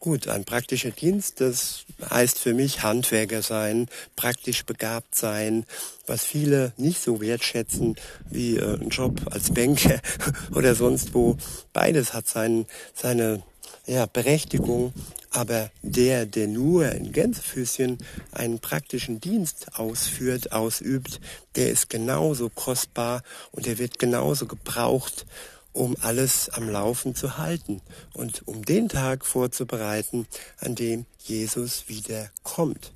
Gut, 0.00 0.28
ein 0.28 0.44
praktischer 0.44 0.92
Dienst, 0.92 1.40
das 1.40 1.84
heißt 2.08 2.38
für 2.38 2.54
mich 2.54 2.84
Handwerker 2.84 3.42
sein, 3.42 3.88
praktisch 4.14 4.64
begabt 4.64 5.16
sein, 5.16 5.66
was 6.06 6.22
viele 6.22 6.72
nicht 6.76 7.02
so 7.02 7.20
wertschätzen 7.20 7.96
wie 8.30 8.58
äh, 8.58 8.74
ein 8.80 8.90
Job 8.90 9.20
als 9.32 9.52
Banker 9.52 10.00
oder 10.54 10.76
sonst 10.76 11.14
wo. 11.14 11.36
Beides 11.72 12.14
hat 12.14 12.28
sein, 12.28 12.66
seine 12.94 13.42
ja, 13.86 14.06
Berechtigung, 14.06 14.92
aber 15.32 15.68
der, 15.82 16.26
der 16.26 16.46
nur 16.46 16.92
in 16.92 17.10
Gänsefüßchen 17.10 17.98
einen 18.30 18.60
praktischen 18.60 19.20
Dienst 19.20 19.74
ausführt, 19.74 20.52
ausübt, 20.52 21.20
der 21.56 21.70
ist 21.70 21.90
genauso 21.90 22.50
kostbar 22.50 23.24
und 23.50 23.66
der 23.66 23.78
wird 23.78 23.98
genauso 23.98 24.46
gebraucht 24.46 25.26
um 25.72 25.96
alles 26.00 26.48
am 26.50 26.68
Laufen 26.68 27.14
zu 27.14 27.38
halten 27.38 27.80
und 28.14 28.46
um 28.46 28.64
den 28.64 28.88
Tag 28.88 29.24
vorzubereiten, 29.24 30.26
an 30.58 30.74
dem 30.74 31.06
Jesus 31.18 31.88
wieder 31.88 32.30
kommt. 32.42 32.92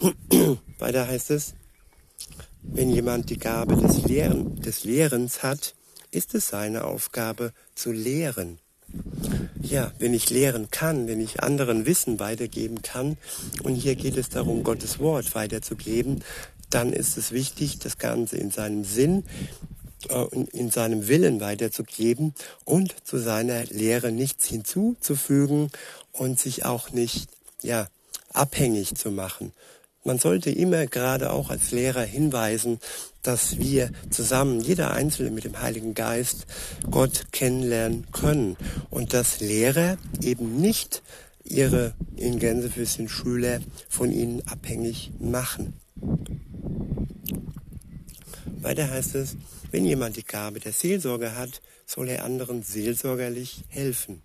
Weiter 0.78 1.06
heißt 1.06 1.30
es, 1.30 1.54
wenn 2.62 2.90
jemand 2.90 3.30
die 3.30 3.38
Gabe 3.38 3.76
des, 3.76 4.02
Lehren, 4.04 4.60
des 4.60 4.84
Lehrens 4.84 5.42
hat, 5.42 5.74
ist 6.10 6.34
es 6.34 6.48
seine 6.48 6.84
Aufgabe 6.84 7.52
zu 7.74 7.92
lehren. 7.92 8.58
Ja, 9.60 9.92
wenn 9.98 10.12
ich 10.12 10.28
lehren 10.28 10.70
kann, 10.70 11.08
wenn 11.08 11.20
ich 11.20 11.42
anderen 11.42 11.86
Wissen 11.86 12.20
weitergeben 12.20 12.82
kann, 12.82 13.16
und 13.62 13.74
hier 13.74 13.96
geht 13.96 14.16
es 14.16 14.28
darum, 14.28 14.64
Gottes 14.64 14.98
Wort 14.98 15.34
weiterzugeben, 15.34 16.22
dann 16.68 16.92
ist 16.92 17.16
es 17.16 17.32
wichtig, 17.32 17.78
das 17.78 17.98
Ganze 17.98 18.36
in 18.36 18.50
seinem 18.50 18.84
Sinn, 18.84 19.24
in 20.52 20.70
seinem 20.70 21.08
Willen 21.08 21.40
weiterzugeben 21.40 22.34
und 22.64 22.94
zu 23.04 23.18
seiner 23.18 23.64
Lehre 23.64 24.12
nichts 24.12 24.46
hinzuzufügen 24.46 25.70
und 26.12 26.38
sich 26.38 26.64
auch 26.64 26.90
nicht 26.90 27.28
ja 27.62 27.88
abhängig 28.32 28.94
zu 28.94 29.10
machen. 29.10 29.52
Man 30.04 30.18
sollte 30.18 30.50
immer 30.50 30.86
gerade 30.86 31.32
auch 31.32 31.50
als 31.50 31.70
Lehrer 31.70 32.02
hinweisen, 32.02 32.80
dass 33.22 33.58
wir 33.58 33.92
zusammen, 34.10 34.60
jeder 34.60 34.92
Einzelne 34.92 35.30
mit 35.30 35.44
dem 35.44 35.60
Heiligen 35.60 35.94
Geist, 35.94 36.46
Gott 36.90 37.26
kennenlernen 37.30 38.08
können 38.10 38.56
und 38.90 39.12
dass 39.12 39.38
Lehrer 39.38 39.96
eben 40.20 40.60
nicht 40.60 41.02
ihre 41.44 41.94
in 42.16 42.40
Gänsefüßchen 42.40 43.08
Schüler 43.08 43.60
von 43.88 44.10
ihnen 44.10 44.46
abhängig 44.48 45.12
machen. 45.20 45.74
Weiter 48.60 48.90
heißt 48.90 49.14
es, 49.16 49.36
wenn 49.72 49.84
jemand 49.84 50.16
die 50.16 50.24
Gabe 50.24 50.60
der 50.60 50.72
Seelsorge 50.72 51.36
hat, 51.36 51.60
soll 51.86 52.08
er 52.08 52.24
anderen 52.24 52.62
seelsorgerlich 52.62 53.64
helfen. 53.68 54.22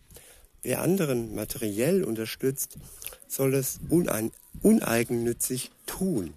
Wer 0.61 0.81
anderen 0.81 1.33
materiell 1.33 2.03
unterstützt, 2.03 2.77
soll 3.27 3.55
es 3.55 3.79
uneigennützig 4.61 5.71
tun. 5.85 6.33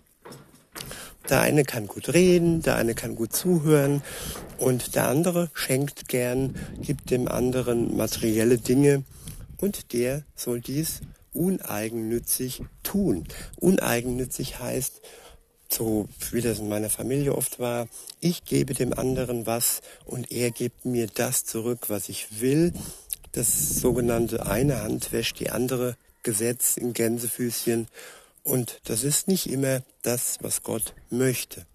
Der 1.28 1.40
eine 1.40 1.64
kann 1.64 1.86
gut 1.86 2.14
reden, 2.14 2.62
der 2.62 2.76
eine 2.76 2.94
kann 2.94 3.14
gut 3.14 3.32
zuhören 3.32 4.02
und 4.58 4.94
der 4.94 5.08
andere 5.08 5.50
schenkt 5.54 6.08
gern, 6.08 6.54
gibt 6.80 7.10
dem 7.10 7.28
anderen 7.28 7.96
materielle 7.96 8.58
Dinge 8.58 9.04
und 9.58 9.92
der 9.92 10.24
soll 10.34 10.60
dies 10.60 11.00
uneigennützig 11.32 12.62
tun. 12.82 13.26
Uneigennützig 13.56 14.58
heißt, 14.58 15.00
so 15.72 16.08
wie 16.30 16.40
das 16.40 16.58
in 16.58 16.68
meiner 16.68 16.90
Familie 16.90 17.34
oft 17.34 17.58
war, 17.58 17.88
ich 18.20 18.44
gebe 18.44 18.74
dem 18.74 18.92
anderen 18.92 19.46
was 19.46 19.80
und 20.04 20.30
er 20.30 20.50
gibt 20.50 20.84
mir 20.84 21.06
das 21.06 21.44
zurück, 21.44 21.88
was 21.88 22.08
ich 22.08 22.40
will. 22.40 22.72
Das 23.32 23.80
sogenannte 23.80 24.46
eine 24.46 24.82
Hand 24.82 25.12
wäscht 25.12 25.38
die 25.38 25.50
andere 25.50 25.96
Gesetz 26.22 26.76
in 26.76 26.92
Gänsefüßchen. 26.92 27.88
Und 28.42 28.80
das 28.84 29.04
ist 29.04 29.28
nicht 29.28 29.48
immer 29.48 29.82
das, 30.02 30.38
was 30.40 30.62
Gott 30.62 30.94
möchte. 31.10 31.66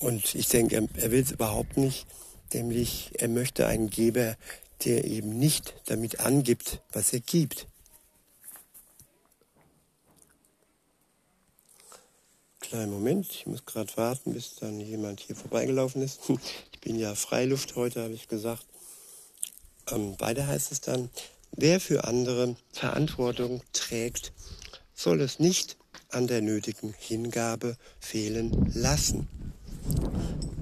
Und 0.00 0.34
ich 0.34 0.48
denke, 0.48 0.76
er, 0.76 0.88
er 1.02 1.10
will 1.10 1.22
es 1.22 1.32
überhaupt 1.32 1.76
nicht, 1.76 2.06
nämlich 2.52 3.12
er 3.14 3.28
möchte 3.28 3.66
einen 3.66 3.90
Geber, 3.90 4.36
der 4.84 5.04
eben 5.04 5.38
nicht 5.38 5.74
damit 5.86 6.20
angibt, 6.20 6.80
was 6.92 7.12
er 7.12 7.20
gibt. 7.20 7.66
Kleinen 12.68 12.92
Moment, 12.92 13.26
ich 13.30 13.46
muss 13.46 13.64
gerade 13.64 13.96
warten, 13.96 14.34
bis 14.34 14.56
dann 14.56 14.78
jemand 14.78 15.20
hier 15.20 15.34
vorbeigelaufen 15.34 16.02
ist. 16.02 16.20
Ich 16.70 16.80
bin 16.80 16.98
ja 16.98 17.14
Freiluft 17.14 17.76
heute, 17.76 18.02
habe 18.02 18.12
ich 18.12 18.28
gesagt. 18.28 18.64
Ähm, 19.90 20.14
weiter 20.20 20.46
heißt 20.46 20.70
es 20.70 20.82
dann, 20.82 21.08
wer 21.50 21.80
für 21.80 22.04
andere 22.04 22.56
Verantwortung 22.72 23.62
trägt, 23.72 24.32
soll 24.94 25.22
es 25.22 25.38
nicht 25.38 25.78
an 26.10 26.26
der 26.26 26.42
nötigen 26.42 26.94
Hingabe 26.98 27.76
fehlen 28.00 28.70
lassen. 28.74 29.28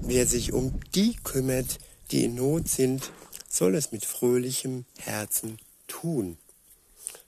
Wer 0.01 0.25
sich 0.25 0.53
um 0.53 0.79
die 0.95 1.17
kümmert, 1.17 1.77
die 2.11 2.23
in 2.23 2.35
Not 2.35 2.69
sind, 2.69 3.11
soll 3.49 3.75
es 3.75 3.91
mit 3.91 4.05
fröhlichem 4.05 4.85
Herzen 4.97 5.59
tun. 5.87 6.37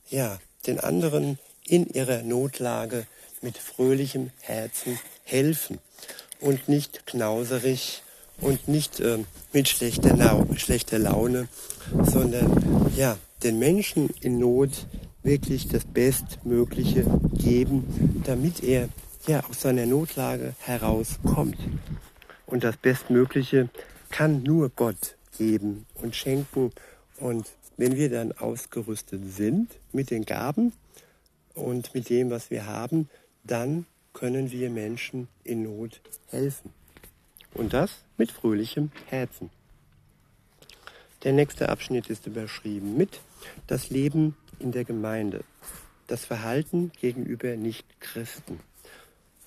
Ja, 0.10 0.40
den 0.66 0.80
anderen 0.80 1.38
in 1.66 1.86
ihrer 1.86 2.24
Notlage 2.24 3.06
mit 3.42 3.58
fröhlichem 3.58 4.32
Herzen 4.42 5.00
helfen 5.24 5.80
und 6.40 6.68
nicht 6.68 7.06
knauserig 7.06 8.04
und 8.42 8.68
nicht 8.68 9.00
äh, 9.00 9.20
mit 9.54 9.68
schlechter, 9.68 10.16
La 10.16 10.46
schlechter 10.56 11.00
Laune, 11.00 11.48
sondern 12.04 12.92
ja, 12.96 13.18
den 13.44 13.60
Menschen 13.60 14.10
in 14.22 14.40
Not 14.40 14.86
wirklich 15.24 15.68
das 15.68 15.86
Bestmögliche 15.86 17.06
geben, 17.34 18.22
damit 18.26 18.64
er 18.64 18.90
ja 19.28 19.44
aus 19.50 19.62
seiner 19.62 19.86
Notlage 19.86 20.54
herauskommt. 20.60 21.58
Und 22.46 22.64
das 22.64 22.78
Bestmögliche 22.78 23.70
kann 24.10 24.44
nur 24.44 24.70
Gott 24.70 25.16
geben 25.38 25.86
und 25.96 26.16
schenken. 26.16 26.72
Und 27.18 27.48
wenn 27.78 27.96
wir 27.96 28.10
dann 28.10 28.32
ausgerüstet 28.32 29.22
sind 29.32 29.72
mit 29.92 30.10
den 30.10 30.26
Gaben 30.26 30.74
und 31.54 31.94
mit 31.94 32.10
dem, 32.10 32.30
was 32.30 32.50
wir 32.50 32.66
haben, 32.66 33.10
dann 33.44 33.86
können 34.14 34.52
wir 34.52 34.70
Menschen 34.70 35.28
in 35.44 35.64
Not 35.64 36.02
helfen. 36.28 36.74
Und 37.54 37.74
das 37.74 38.04
mit 38.18 38.32
fröhlichem 38.32 38.92
Herzen. 39.08 39.50
Der 41.24 41.34
nächste 41.34 41.70
Abschnitt 41.70 42.10
ist 42.10 42.28
überschrieben 42.28 42.96
mit 42.96 43.20
das 43.68 43.90
Leben 43.90 44.38
in 44.60 44.72
der 44.72 44.86
Gemeinde, 44.86 45.44
das 46.08 46.26
Verhalten 46.26 46.92
gegenüber 47.00 47.56
Nichtchristen. 47.56 48.60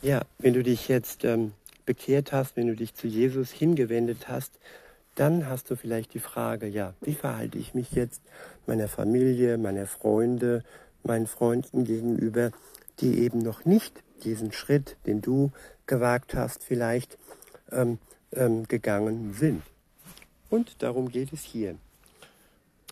Ja, 0.03 0.23
wenn 0.39 0.55
du 0.55 0.63
dich 0.63 0.89
jetzt 0.89 1.25
ähm, 1.25 1.53
bekehrt 1.87 2.33
hast, 2.33 2.57
wenn 2.57 2.67
du 2.67 2.77
dich 2.77 2.95
zu 2.95 3.07
Jesus 3.07 3.51
hingewendet 3.51 4.29
hast, 4.29 4.59
dann 5.15 5.49
hast 5.49 5.71
du 5.71 5.77
vielleicht 5.77 6.15
die 6.15 6.19
Frage, 6.19 6.67
ja, 6.67 6.95
wie 7.01 7.15
verhalte 7.15 7.59
ich 7.59 7.75
mich 7.75 7.93
jetzt 7.93 8.23
meiner 8.67 8.89
Familie, 8.89 9.59
meiner 9.59 9.87
Freunde, 9.87 10.65
meinen 11.05 11.27
Freunden 11.27 11.85
gegenüber, 11.85 12.51
die 13.01 13.21
eben 13.21 13.39
noch 13.39 13.65
nicht 13.65 14.03
diesen 14.25 14.53
Schritt, 14.53 14.97
den 15.07 15.21
du 15.21 15.51
gewagt 15.87 16.35
hast, 16.35 16.63
vielleicht 16.63 17.19
ähm, 17.71 17.99
ähm, 18.33 18.69
gegangen 18.69 19.35
sind. 19.35 19.63
Und 20.51 20.83
darum 20.83 21.11
geht 21.11 21.33
es 21.33 21.43
hier. 21.43 21.77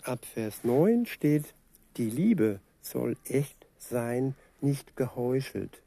Ab 0.03 0.25
Vers 0.25 0.65
9 0.65 1.07
steht, 1.07 1.45
die 1.97 2.09
Liebe 2.09 2.61
soll 2.83 3.17
echt 3.27 3.67
sein, 3.79 4.35
nicht 4.61 4.97
geheuchelt. 4.97 5.83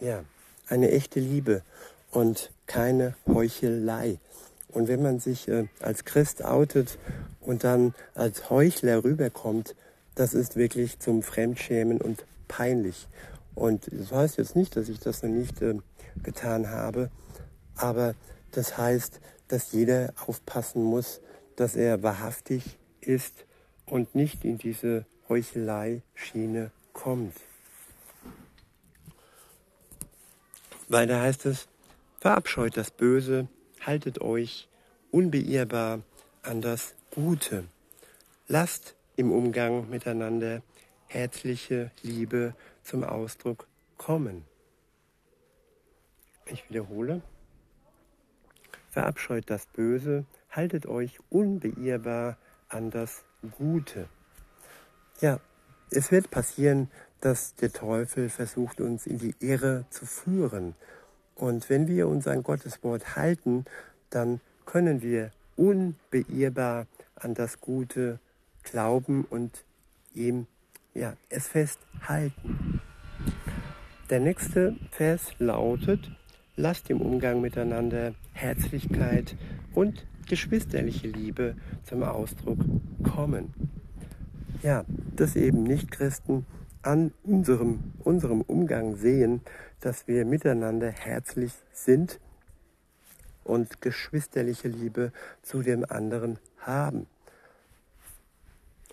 Ja, 0.00 0.24
eine 0.68 0.90
echte 0.90 1.20
Liebe 1.20 1.62
und 2.10 2.50
keine 2.66 3.14
Heuchelei. 3.26 4.18
Und 4.68 4.88
wenn 4.88 5.02
man 5.02 5.20
sich 5.20 5.48
äh, 5.48 5.68
als 5.80 6.04
Christ 6.04 6.44
outet 6.44 6.98
und 7.40 7.62
dann 7.62 7.94
als 8.14 8.50
Heuchler 8.50 9.04
rüberkommt, 9.04 9.76
das 10.14 10.34
ist 10.34 10.56
wirklich 10.56 10.98
zum 10.98 11.22
Fremdschämen 11.22 12.00
und 12.00 12.24
peinlich. 12.48 13.08
Und 13.54 13.88
das 13.92 14.12
heißt 14.12 14.38
jetzt 14.38 14.56
nicht, 14.56 14.76
dass 14.76 14.88
ich 14.88 14.98
das 14.98 15.22
noch 15.22 15.30
nicht 15.30 15.62
äh, 15.62 15.78
getan 16.22 16.70
habe, 16.70 17.10
aber 17.76 18.14
das 18.52 18.78
heißt, 18.78 19.20
dass 19.48 19.72
jeder 19.72 20.12
aufpassen 20.26 20.82
muss, 20.82 21.20
dass 21.56 21.76
er 21.76 22.02
wahrhaftig 22.02 22.78
ist 23.00 23.44
und 23.86 24.14
nicht 24.14 24.44
in 24.44 24.58
diese 24.58 25.06
Heuchelei-Schiene 25.28 26.70
kommt. 26.92 27.34
Weiter 30.88 31.20
heißt 31.20 31.46
es, 31.46 31.66
verabscheut 32.20 32.76
das 32.76 32.90
Böse, 32.90 33.48
haltet 33.80 34.20
euch 34.20 34.68
unbeirrbar 35.10 36.00
an 36.42 36.60
das 36.60 36.94
Gute. 37.10 37.64
Lasst 38.48 38.94
im 39.16 39.32
Umgang 39.32 39.88
miteinander 39.90 40.62
herzliche 41.06 41.90
Liebe 42.02 42.54
zum 42.82 43.04
Ausdruck 43.04 43.66
kommen. 43.96 44.44
Ich 46.46 46.68
wiederhole, 46.68 47.22
verabscheut 48.90 49.48
das 49.48 49.66
Böse, 49.66 50.24
haltet 50.50 50.86
euch 50.86 51.18
unbeirrbar 51.30 52.36
an 52.68 52.90
das 52.90 53.24
Gute. 53.58 54.08
Ja, 55.20 55.40
es 55.90 56.10
wird 56.10 56.30
passieren, 56.30 56.90
dass 57.20 57.54
der 57.54 57.72
Teufel 57.72 58.28
versucht, 58.28 58.80
uns 58.80 59.06
in 59.06 59.18
die 59.18 59.34
Irre 59.40 59.86
zu 59.90 60.06
führen. 60.06 60.74
Und 61.34 61.70
wenn 61.70 61.88
wir 61.88 62.08
uns 62.08 62.26
an 62.26 62.42
Gottes 62.42 62.82
Wort 62.82 63.16
halten, 63.16 63.64
dann 64.10 64.40
können 64.66 65.02
wir 65.02 65.30
unbeirrbar 65.56 66.86
an 67.16 67.34
das 67.34 67.60
Gute 67.60 68.18
glauben 68.64 69.24
und 69.24 69.64
ihm 70.14 70.46
ja, 70.94 71.14
es 71.28 71.48
festhalten. 71.48 72.80
Der 74.10 74.20
nächste 74.20 74.76
Vers 74.90 75.32
lautet, 75.38 76.10
lasst 76.56 76.90
im 76.90 77.00
Umgang 77.00 77.40
miteinander 77.40 78.14
Herzlichkeit 78.32 79.36
und 79.74 80.06
geschwisterliche 80.28 81.08
Liebe 81.08 81.56
zum 81.84 82.02
Ausdruck 82.02 82.58
kommen. 83.02 83.52
Ja, 84.62 84.84
dass 85.16 85.36
eben 85.36 85.62
Nichtchristen 85.64 86.46
an 86.82 87.12
unserem, 87.22 87.92
unserem 88.02 88.40
Umgang 88.42 88.96
sehen, 88.96 89.40
dass 89.80 90.06
wir 90.06 90.24
miteinander 90.24 90.90
herzlich 90.90 91.52
sind 91.72 92.20
und 93.42 93.80
geschwisterliche 93.80 94.68
Liebe 94.68 95.12
zu 95.42 95.62
dem 95.62 95.84
anderen 95.84 96.38
haben. 96.58 97.06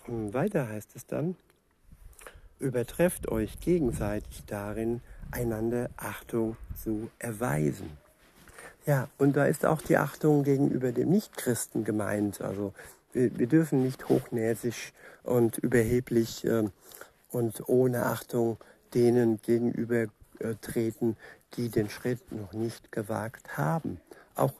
Und 0.06 0.34
weiter 0.34 0.68
heißt 0.68 0.96
es 0.96 1.06
dann, 1.06 1.36
übertrefft 2.58 3.28
euch 3.28 3.60
gegenseitig 3.60 4.44
darin, 4.46 5.00
einander 5.30 5.90
Achtung 5.96 6.56
zu 6.82 7.10
erweisen. 7.18 7.90
Ja, 8.86 9.08
und 9.18 9.36
da 9.36 9.46
ist 9.46 9.64
auch 9.64 9.80
die 9.80 9.96
Achtung 9.96 10.42
gegenüber 10.42 10.92
dem 10.92 11.10
Nichtchristen 11.10 11.84
gemeint. 11.84 12.40
Also 12.40 12.74
wir, 13.12 13.38
wir 13.38 13.46
dürfen 13.46 13.82
nicht 13.82 14.08
hochnäsig 14.08 14.92
und 15.22 15.58
überheblich 15.58 16.44
äh, 16.44 16.64
und 17.30 17.68
ohne 17.68 18.06
Achtung 18.06 18.58
denen 18.94 19.40
gegenüber 19.42 20.06
äh, 20.38 20.54
treten, 20.60 21.16
die 21.54 21.68
den 21.68 21.88
Schritt 21.88 22.32
noch 22.32 22.52
nicht 22.52 22.92
gewagt 22.92 23.56
haben. 23.56 24.00
Auch, 24.34 24.52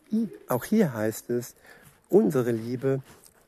auch 0.49 0.65
hier 0.65 0.95
heißt 0.95 1.31
es, 1.31 1.55
unsere 2.09 2.53
Liebe, 2.53 3.03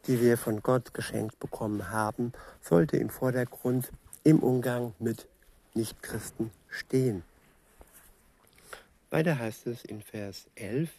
die 0.07 0.21
wir 0.21 0.37
von 0.37 0.63
Gott 0.63 0.95
geschenkt 0.95 1.39
bekommen 1.41 1.91
haben, 1.91 2.33
sollte 2.61 2.97
im 2.97 3.11
Vordergrund 3.11 3.91
im 4.23 4.41
Umgang 4.41 4.95
mit 4.99 5.29
Nichtchristen 5.75 6.51
stehen. 6.69 7.23
Weiter 9.11 9.39
heißt 9.39 9.67
es 9.67 9.85
in 9.85 10.03
Vers 10.03 10.47
11, 10.57 10.91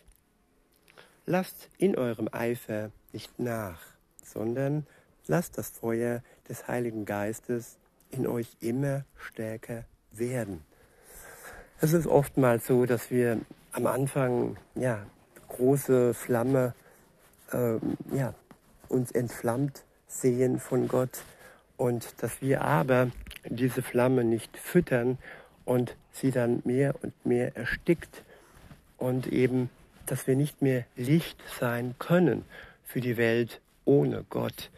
lasst 1.25 1.69
in 1.77 1.97
eurem 1.97 2.29
Eifer 2.31 2.91
nicht 3.13 3.39
nach, 3.39 3.81
sondern 4.23 4.85
lasst 5.27 5.57
das 5.57 5.69
Feuer 5.69 6.21
des 6.47 6.67
Heiligen 6.67 7.05
Geistes 7.05 7.77
in 8.11 8.27
euch 8.27 8.55
immer 8.61 9.03
stärker 9.17 9.85
werden. 10.11 10.63
Es 11.81 11.93
ist 11.93 12.07
oftmals 12.07 12.67
so, 12.67 12.85
dass 12.85 13.11
wir 13.11 13.41
am 13.71 13.87
Anfang 13.87 14.57
ja 14.75 15.05
große 15.49 16.13
Flamme 16.13 16.73
äh, 17.51 17.77
ja, 18.15 18.33
uns 18.89 19.11
entflammt 19.11 19.83
sehen 20.07 20.59
von 20.59 20.87
Gott 20.87 21.23
und 21.77 22.05
dass 22.21 22.41
wir 22.41 22.61
aber 22.61 23.11
diese 23.47 23.81
Flamme 23.81 24.23
nicht 24.23 24.57
füttern 24.57 25.17
und 25.65 25.95
sie 26.11 26.31
dann 26.31 26.61
mehr 26.65 26.95
und 27.01 27.25
mehr 27.25 27.55
erstickt 27.55 28.23
und 28.97 29.27
eben, 29.27 29.69
dass 30.05 30.27
wir 30.27 30.35
nicht 30.35 30.61
mehr 30.61 30.85
Licht 30.95 31.37
sein 31.59 31.95
können 31.99 32.45
für 32.83 33.01
die 33.01 33.17
Welt 33.17 33.59
ohne 33.83 34.23
Gott. 34.29 34.69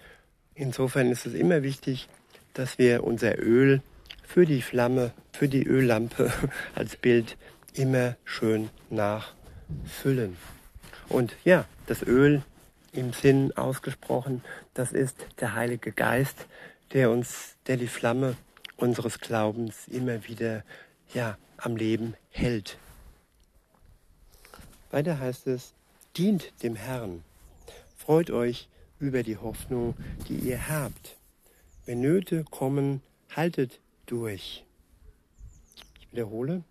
Insofern 0.56 1.12
ist 1.12 1.26
es 1.26 1.34
immer 1.34 1.64
wichtig, 1.64 2.10
dass 2.54 2.78
wir 2.78 3.04
unser 3.04 3.38
Öl 3.40 3.82
für 4.24 4.46
die 4.46 4.62
Flamme, 4.62 5.12
für 5.32 5.48
die 5.48 5.66
Öllampe 5.66 6.32
als 6.76 6.96
Bild 6.96 7.38
immer 7.74 8.16
schön 8.26 8.70
nachfüllen. 8.90 10.36
Und 11.10 11.36
ja, 11.46 11.66
das 11.86 12.02
Öl 12.02 12.42
im 12.98 13.14
Sinn 13.14 13.56
ausgesprochen, 13.56 14.44
das 14.74 14.92
ist 14.92 15.16
der 15.40 15.54
Heilige 15.54 15.92
Geist, 15.92 16.48
der 16.94 17.12
uns, 17.12 17.56
der 17.68 17.78
die 17.78 17.88
Flamme 17.88 18.36
unseres 18.76 19.20
Glaubens 19.20 19.88
immer 19.88 20.28
wieder 20.28 20.64
ja, 21.14 21.38
am 21.58 21.76
Leben 21.76 22.16
hält. 22.32 22.80
Weiter 24.90 25.20
heißt 25.20 25.46
es, 25.48 25.74
dient 26.18 26.52
dem 26.64 26.76
Herrn, 26.76 27.24
freut 27.98 28.32
euch 28.32 28.68
über 29.00 29.22
die 29.22 29.38
Hoffnung, 29.38 29.96
die 30.28 30.38
ihr 30.38 30.68
habt. 30.68 31.18
Wenn 31.86 32.02
Nöte 32.02 32.46
kommen, 32.46 33.02
haltet 33.36 33.80
durch. 34.08 34.66
Ich 36.00 36.12
wiederhole, 36.12 36.64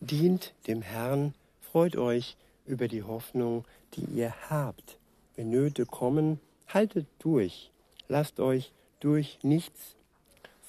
dient 0.00 0.54
dem 0.66 0.80
Herrn, 0.80 1.34
freut 1.60 1.96
euch 1.96 2.36
über 2.64 2.88
die 2.88 3.02
Hoffnung, 3.02 3.66
die 3.94 4.04
ihr 4.04 4.32
habt. 4.48 4.99
Wenn 5.40 5.48
Nöte 5.48 5.86
kommen, 5.86 6.38
haltet 6.68 7.06
durch. 7.18 7.70
Lasst 8.08 8.40
euch 8.40 8.74
durch 9.00 9.38
nichts 9.40 9.96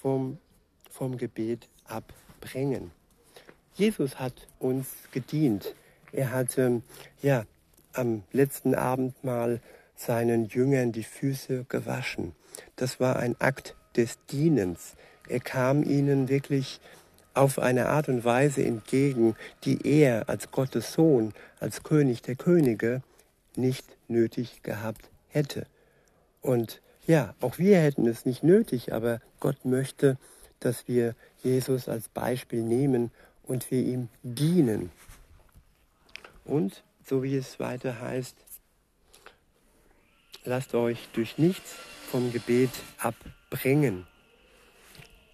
vom, 0.01 0.37
vom 0.89 1.17
Gebet 1.17 1.67
abbringen. 1.83 2.91
Jesus 3.73 4.17
hat 4.17 4.47
uns 4.59 4.87
gedient. 5.11 5.75
Er 6.13 6.31
hat 6.31 6.57
ähm, 6.57 6.83
ja 7.21 7.43
am 7.91 8.23
letzten 8.31 8.73
Abendmahl 8.73 9.59
seinen 9.97 10.45
Jüngern 10.45 10.93
die 10.93 11.03
Füße 11.03 11.65
gewaschen. 11.67 12.31
Das 12.77 13.01
war 13.01 13.17
ein 13.17 13.35
Akt 13.41 13.75
des 13.97 14.25
Dienens. 14.27 14.95
Er 15.27 15.41
kam 15.41 15.83
ihnen 15.83 16.29
wirklich 16.29 16.79
auf 17.33 17.59
eine 17.59 17.89
Art 17.89 18.07
und 18.07 18.23
Weise 18.23 18.63
entgegen, 18.63 19.35
die 19.65 19.85
er 19.85 20.29
als 20.29 20.49
Gottes 20.49 20.93
Sohn, 20.93 21.33
als 21.59 21.83
König 21.83 22.21
der 22.21 22.35
Könige 22.35 23.01
nicht 23.55 23.85
nötig 24.07 24.63
gehabt 24.63 25.09
hätte. 25.27 25.65
Und 26.41 26.81
ja, 27.07 27.35
auch 27.41 27.57
wir 27.57 27.79
hätten 27.79 28.07
es 28.07 28.25
nicht 28.25 28.43
nötig, 28.43 28.93
aber 28.93 29.21
Gott 29.39 29.65
möchte, 29.65 30.17
dass 30.59 30.87
wir 30.87 31.15
Jesus 31.43 31.89
als 31.89 32.09
Beispiel 32.09 32.61
nehmen 32.61 33.11
und 33.43 33.71
wir 33.71 33.81
ihm 33.81 34.09
dienen. 34.23 34.91
Und, 36.45 36.83
so 37.05 37.23
wie 37.23 37.35
es 37.35 37.59
weiter 37.59 37.99
heißt, 37.99 38.35
lasst 40.43 40.73
euch 40.73 41.09
durch 41.13 41.37
nichts 41.37 41.75
vom 42.09 42.31
Gebet 42.31 42.71
abbringen. 42.97 44.07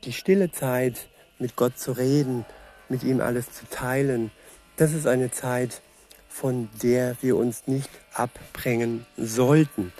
Die 0.03 0.13
stille 0.13 0.51
Zeit, 0.51 1.10
mit 1.39 1.56
Gott 1.56 1.77
zu 1.77 1.91
reden, 1.91 2.45
mit 2.89 3.03
ihm 3.03 3.21
alles 3.21 3.51
zu 3.51 3.67
teilen, 3.69 4.32
das 4.77 4.93
ist 4.93 5.08
eine 5.08 5.32
Zeit, 5.32 5.82
von 6.30 6.70
der 6.82 7.16
wir 7.22 7.36
uns 7.36 7.68
nicht 7.68 7.90
abbringen 8.13 9.06
sollten, 9.18 9.92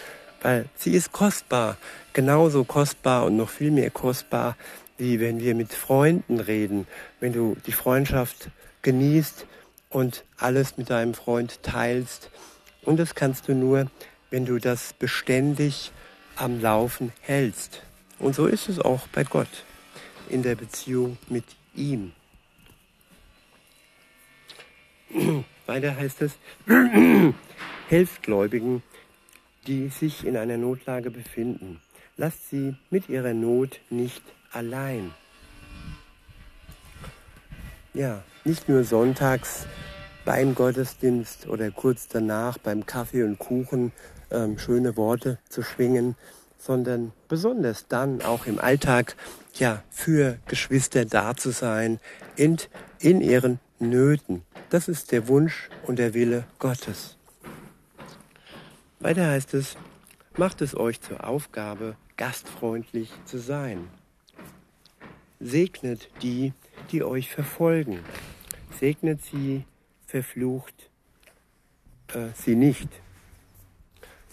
weil 0.42 0.66
sie 0.76 0.94
ist 0.94 1.12
kostbar, 1.12 1.78
genauso 2.14 2.64
kostbar 2.64 3.26
und 3.26 3.38
noch 3.38 3.50
viel 3.50 3.72
mehr 3.72 3.90
kostbar, 3.90 4.56
wie 4.98 5.20
wenn 5.20 5.40
wir 5.40 5.56
mit 5.56 5.74
Freunden 5.74 6.40
reden, 6.40 6.88
wenn 7.20 7.34
du 7.34 7.56
die 7.66 7.72
Freundschaft 7.72 8.50
genießt 8.82 9.46
und 9.90 10.24
alles 10.38 10.78
mit 10.78 10.90
deinem 10.90 11.14
Freund 11.14 11.62
teilst. 11.64 12.30
Und 12.84 12.98
das 12.98 13.16
kannst 13.16 13.48
du 13.48 13.54
nur, 13.54 13.88
wenn 14.30 14.46
du 14.46 14.60
das 14.60 14.94
beständig 14.94 15.92
am 16.36 16.62
Laufen 16.62 17.12
hältst. 17.22 17.82
Und 18.20 18.36
so 18.36 18.48
ist 18.48 18.70
es 18.70 18.80
auch 18.80 19.08
bei 19.08 19.24
Gott 19.24 19.48
in 20.30 20.44
der 20.44 20.56
Beziehung 20.56 21.18
mit 21.30 21.46
ihm. 21.76 22.12
Weiter 25.68 25.96
heißt 25.96 26.22
es, 26.22 26.34
helft 27.90 28.24
Gläubigen, 28.24 28.84
die 29.68 29.90
sich 29.90 30.26
in 30.26 30.38
einer 30.38 30.58
Notlage 30.58 31.12
befinden. 31.12 31.82
Lasst 32.16 32.50
sie 32.50 32.76
mit 32.90 33.10
ihrer 33.10 33.34
Not 33.34 33.80
nicht 33.90 34.24
allein. 34.52 35.12
Ja, 37.94 38.24
nicht 38.44 38.70
nur 38.70 38.84
sonntags 38.84 39.68
beim 40.24 40.56
Gottesdienst 40.56 41.48
oder 41.48 41.72
kurz 41.72 42.08
danach 42.08 42.58
beim 42.58 42.86
Kaffee 42.86 43.24
und 43.24 43.40
Kuchen 43.40 43.92
ähm, 44.32 44.58
schöne 44.58 44.98
Worte 44.98 45.40
zu 45.50 45.64
schwingen, 45.64 46.16
sondern 46.58 47.14
besonders 47.28 47.88
dann 47.88 48.22
auch 48.22 48.46
im 48.46 48.60
Alltag 48.60 49.16
ja 49.54 49.84
für 49.90 50.38
Geschwister 50.48 51.06
da 51.06 51.36
zu 51.36 51.52
sein 51.52 52.00
in, 52.36 52.58
in 53.00 53.22
ihren 53.22 53.60
Nöten. 53.80 54.44
Das 54.70 54.88
ist 54.88 55.12
der 55.12 55.28
Wunsch 55.28 55.70
und 55.86 56.00
der 56.00 56.14
Wille 56.14 56.46
Gottes. 56.60 57.18
Weiter 59.00 59.28
heißt 59.28 59.54
es, 59.54 59.78
macht 60.36 60.62
es 60.62 60.76
euch 60.76 61.00
zur 61.02 61.28
Aufgabe, 61.28 61.96
gastfreundlich 62.18 63.12
zu 63.26 63.38
sein. 63.38 63.88
Segnet 65.40 66.10
die, 66.24 66.54
die 66.92 67.04
euch 67.04 67.30
verfolgen. 67.30 68.00
Segnet 68.80 69.24
sie, 69.24 69.66
verflucht 70.08 70.90
äh, 72.14 72.30
sie 72.34 72.56
nicht. 72.56 72.90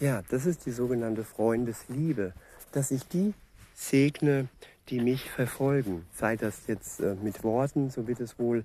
Ja, 0.01 0.23
das 0.31 0.47
ist 0.47 0.65
die 0.67 0.73
sogenannte 0.73 1.25
Freundesliebe, 1.25 2.33
dass 2.73 2.91
ich 2.91 3.07
die 3.07 3.35
segne, 3.75 4.49
die 4.89 5.01
mich 5.01 5.31
verfolgen. 5.31 6.07
Sei 6.15 6.37
das 6.37 6.67
jetzt 6.67 7.01
äh, 7.01 7.15
mit 7.23 7.45
Worten, 7.45 7.91
so 7.91 8.07
wird 8.07 8.21
es 8.21 8.39
wohl 8.39 8.65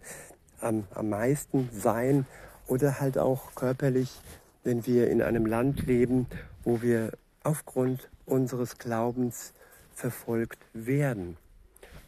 am, 0.62 0.86
am 0.94 1.10
meisten 1.10 1.70
sein, 1.72 2.26
oder 2.70 3.00
halt 3.00 3.18
auch 3.18 3.56
körperlich, 3.56 4.22
wenn 4.64 4.86
wir 4.86 5.10
in 5.10 5.22
einem 5.22 5.46
Land 5.46 5.86
leben, 5.86 6.28
wo 6.64 6.82
wir 6.82 7.12
aufgrund 7.44 8.10
unseres 8.26 8.78
Glaubens 8.78 9.54
verfolgt 9.94 10.60
werden. 10.74 11.38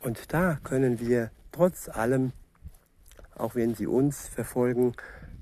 Und 0.02 0.34
da 0.34 0.60
können 0.64 1.00
wir 1.00 1.32
trotz 1.52 1.90
allem, 1.90 2.32
auch 3.36 3.56
wenn 3.56 3.76
sie 3.76 3.88
uns 3.88 4.28
verfolgen, 4.28 4.94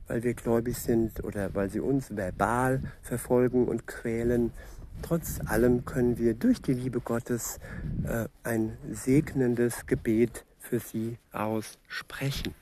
weil 0.08 0.24
wir 0.24 0.34
gläubig 0.34 0.78
sind 0.78 1.24
oder 1.24 1.54
weil 1.54 1.70
sie 1.70 1.80
uns 1.80 2.16
verbal 2.16 2.82
verfolgen 3.02 3.68
und 3.68 3.88
quälen, 3.88 4.52
trotz 5.02 5.40
allem 5.46 5.86
können 5.86 6.18
wir 6.18 6.34
durch 6.34 6.62
die 6.62 6.74
Liebe 6.74 7.00
Gottes 7.00 7.60
äh, 8.06 8.26
ein 8.44 8.78
segnendes 8.92 9.86
Gebet 9.86 10.46
für 10.60 10.80
sie 10.80 11.18
aussprechen. 11.32 12.56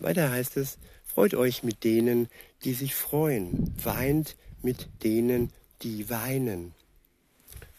Weiter 0.00 0.30
heißt 0.30 0.56
es, 0.56 0.78
freut 1.04 1.34
euch 1.34 1.62
mit 1.62 1.84
denen, 1.84 2.28
die 2.64 2.74
sich 2.74 2.94
freuen, 2.94 3.74
weint 3.82 4.36
mit 4.62 4.88
denen, 5.02 5.52
die 5.82 6.10
weinen. 6.10 6.72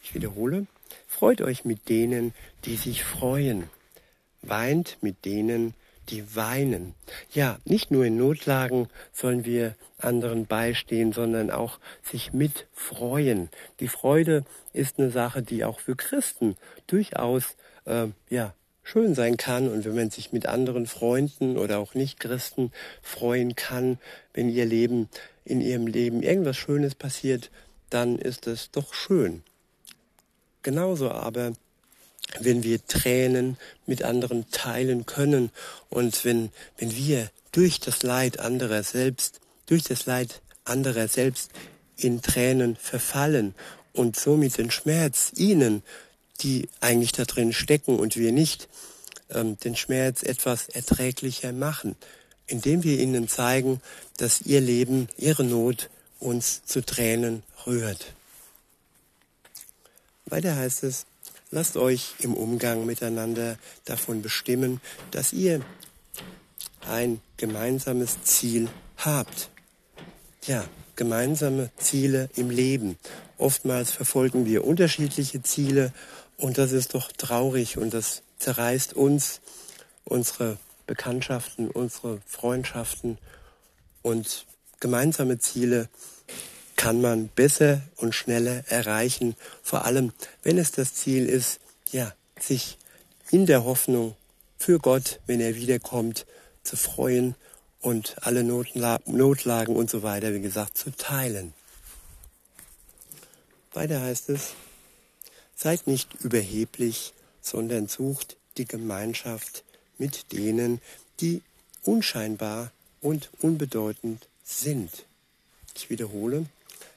Ich 0.04 0.14
wiederhole, 0.14 0.68
freut 1.08 1.42
euch 1.42 1.66
mit 1.66 1.90
denen, 1.90 2.34
die 2.66 2.76
sich 2.76 3.04
freuen, 3.04 3.70
weint 4.42 4.98
mit 5.02 5.26
denen, 5.26 5.74
die 6.10 6.36
weinen. 6.36 6.96
Ja, 7.34 7.60
nicht 7.66 7.92
nur 7.92 8.06
in 8.06 8.18
Notlagen 8.18 8.88
sollen 9.14 9.46
wir 9.46 9.76
anderen 10.00 10.46
beistehen, 10.48 11.14
sondern 11.14 11.52
auch 11.52 11.80
sich 12.04 12.34
mitfreuen. 12.34 13.50
Die 13.80 13.88
Freude 13.88 14.44
ist 14.74 15.00
eine 15.00 15.12
Sache, 15.12 15.44
die 15.44 15.64
auch 15.66 15.80
für 15.80 15.96
Christen 15.96 16.58
durchaus 16.88 17.56
äh, 17.86 18.08
ja 18.30 18.54
schön 18.84 19.16
sein 19.16 19.38
kann 19.38 19.68
und 19.68 19.86
wenn 19.86 19.96
man 19.96 20.10
sich 20.10 20.32
mit 20.32 20.46
anderen 20.46 20.88
Freunden 20.88 21.58
oder 21.58 21.80
auch 21.80 21.94
Nicht-Christen 21.94 22.72
freuen 23.02 23.56
kann, 23.56 24.00
wenn 24.34 24.50
ihr 24.50 24.66
Leben 24.66 25.10
in 25.46 25.62
ihrem 25.62 25.88
Leben 25.88 26.24
irgendwas 26.24 26.58
Schönes 26.58 26.96
passiert, 26.96 27.52
dann 27.90 28.18
ist 28.18 28.48
es 28.48 28.72
doch 28.72 28.94
schön. 28.94 29.44
Genauso 30.62 31.12
aber, 31.12 31.54
wenn 32.40 32.64
wir 32.64 32.86
Tränen 32.86 33.58
mit 33.86 34.04
anderen 34.04 34.50
teilen 34.52 35.06
können 35.06 35.52
und 35.90 36.26
wenn, 36.26 36.52
wenn 36.78 36.96
wir 36.96 37.30
durch 37.52 37.80
das 37.80 38.04
Leid 38.04 38.40
anderer 38.40 38.84
selbst, 38.84 39.40
durch 39.66 39.84
das 39.84 40.06
Leid 40.06 40.42
anderer 40.66 41.08
selbst 41.08 41.52
in 41.98 42.22
Tränen 42.22 42.76
verfallen 42.76 43.56
und 43.94 44.16
somit 44.16 44.58
den 44.58 44.72
Schmerz 44.72 45.32
ihnen, 45.36 45.84
die 46.42 46.70
eigentlich 46.80 47.12
da 47.12 47.26
drin 47.26 47.54
stecken 47.54 48.00
und 48.00 48.16
wir 48.16 48.32
nicht, 48.32 48.68
ähm, 49.30 49.58
den 49.60 49.76
Schmerz 49.76 50.24
etwas 50.24 50.70
erträglicher 50.70 51.52
machen, 51.54 51.96
indem 52.48 52.84
wir 52.84 53.00
ihnen 53.00 53.28
zeigen, 53.28 53.82
dass 54.18 54.42
ihr 54.42 54.62
Leben, 54.62 55.08
ihre 55.18 55.44
Not 55.44 55.90
uns 56.20 56.64
zu 56.66 56.86
Tränen 56.86 57.44
rührt. 57.66 58.14
Weiter 60.26 60.56
heißt 60.56 60.84
es, 60.84 61.06
lasst 61.52 61.78
euch 61.78 62.16
im 62.20 62.34
Umgang 62.34 62.86
miteinander 62.86 63.58
davon 63.86 64.22
bestimmen, 64.22 64.82
dass 65.12 65.34
ihr 65.34 65.62
ein 66.88 67.22
gemeinsames 67.38 68.24
Ziel 68.24 68.70
habt. 68.98 69.50
Ja, 70.46 70.66
gemeinsame 70.96 71.70
Ziele 71.78 72.30
im 72.36 72.50
Leben. 72.50 72.98
Oftmals 73.38 73.92
verfolgen 73.92 74.46
wir 74.46 74.66
unterschiedliche 74.66 75.42
Ziele 75.42 75.94
und 76.40 76.58
das 76.58 76.72
ist 76.72 76.96
doch 76.96 77.12
traurig 77.12 77.78
und 77.78 77.94
das 77.94 78.24
zerreißt 78.40 78.94
uns, 78.94 79.42
unsere 80.06 80.58
Bekanntschaften, 80.88 81.70
unsere 81.70 82.20
Freundschaften 82.26 83.18
und 84.02 84.46
gemeinsame 84.80 85.38
Ziele 85.38 85.90
kann 86.76 87.02
man 87.02 87.28
besser 87.28 87.82
und 87.98 88.16
schneller 88.16 88.64
erreichen, 88.68 89.36
vor 89.62 89.86
allem 89.86 90.14
wenn 90.42 90.58
es 90.58 90.72
das 90.72 90.94
Ziel 90.94 91.28
ist, 91.28 91.60
ja, 91.92 92.14
sich 92.40 92.78
in 93.32 93.46
der 93.46 93.66
Hoffnung 93.66 94.16
für 94.58 94.80
Gott, 94.80 95.20
wenn 95.28 95.42
er 95.42 95.56
wiederkommt, 95.56 96.26
zu 96.64 96.78
freuen 96.78 97.36
und 97.82 98.16
alle 98.22 98.44
Notlagen 98.44 99.76
und 99.76 99.90
so 99.90 100.04
weiter, 100.04 100.34
wie 100.34 100.42
gesagt, 100.42 100.78
zu 100.78 100.92
teilen. 100.96 101.54
Weiter 103.74 104.02
heißt 104.02 104.30
es, 104.30 104.54
seid 105.60 105.88
nicht 105.88 106.14
überheblich, 106.22 107.14
sondern 107.42 107.90
sucht 107.90 108.38
die 108.58 108.66
Gemeinschaft 108.66 109.66
mit 109.98 110.32
denen, 110.32 110.80
die 111.20 111.42
unscheinbar 111.84 112.72
und 113.02 113.30
unbedeutend 113.42 114.28
sind. 114.44 114.90
Ich 115.76 115.90
wiederhole, 115.90 116.46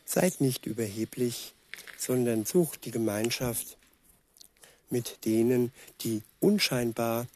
seid 0.04 0.40
nicht 0.40 0.66
überheblich, 0.66 1.54
sondern 1.98 2.44
sucht 2.44 2.84
die 2.84 2.92
Gemeinschaft 2.92 3.76
mit 4.90 5.24
denen, 5.24 5.72
die 6.02 6.22
unscheinbar 6.38 7.26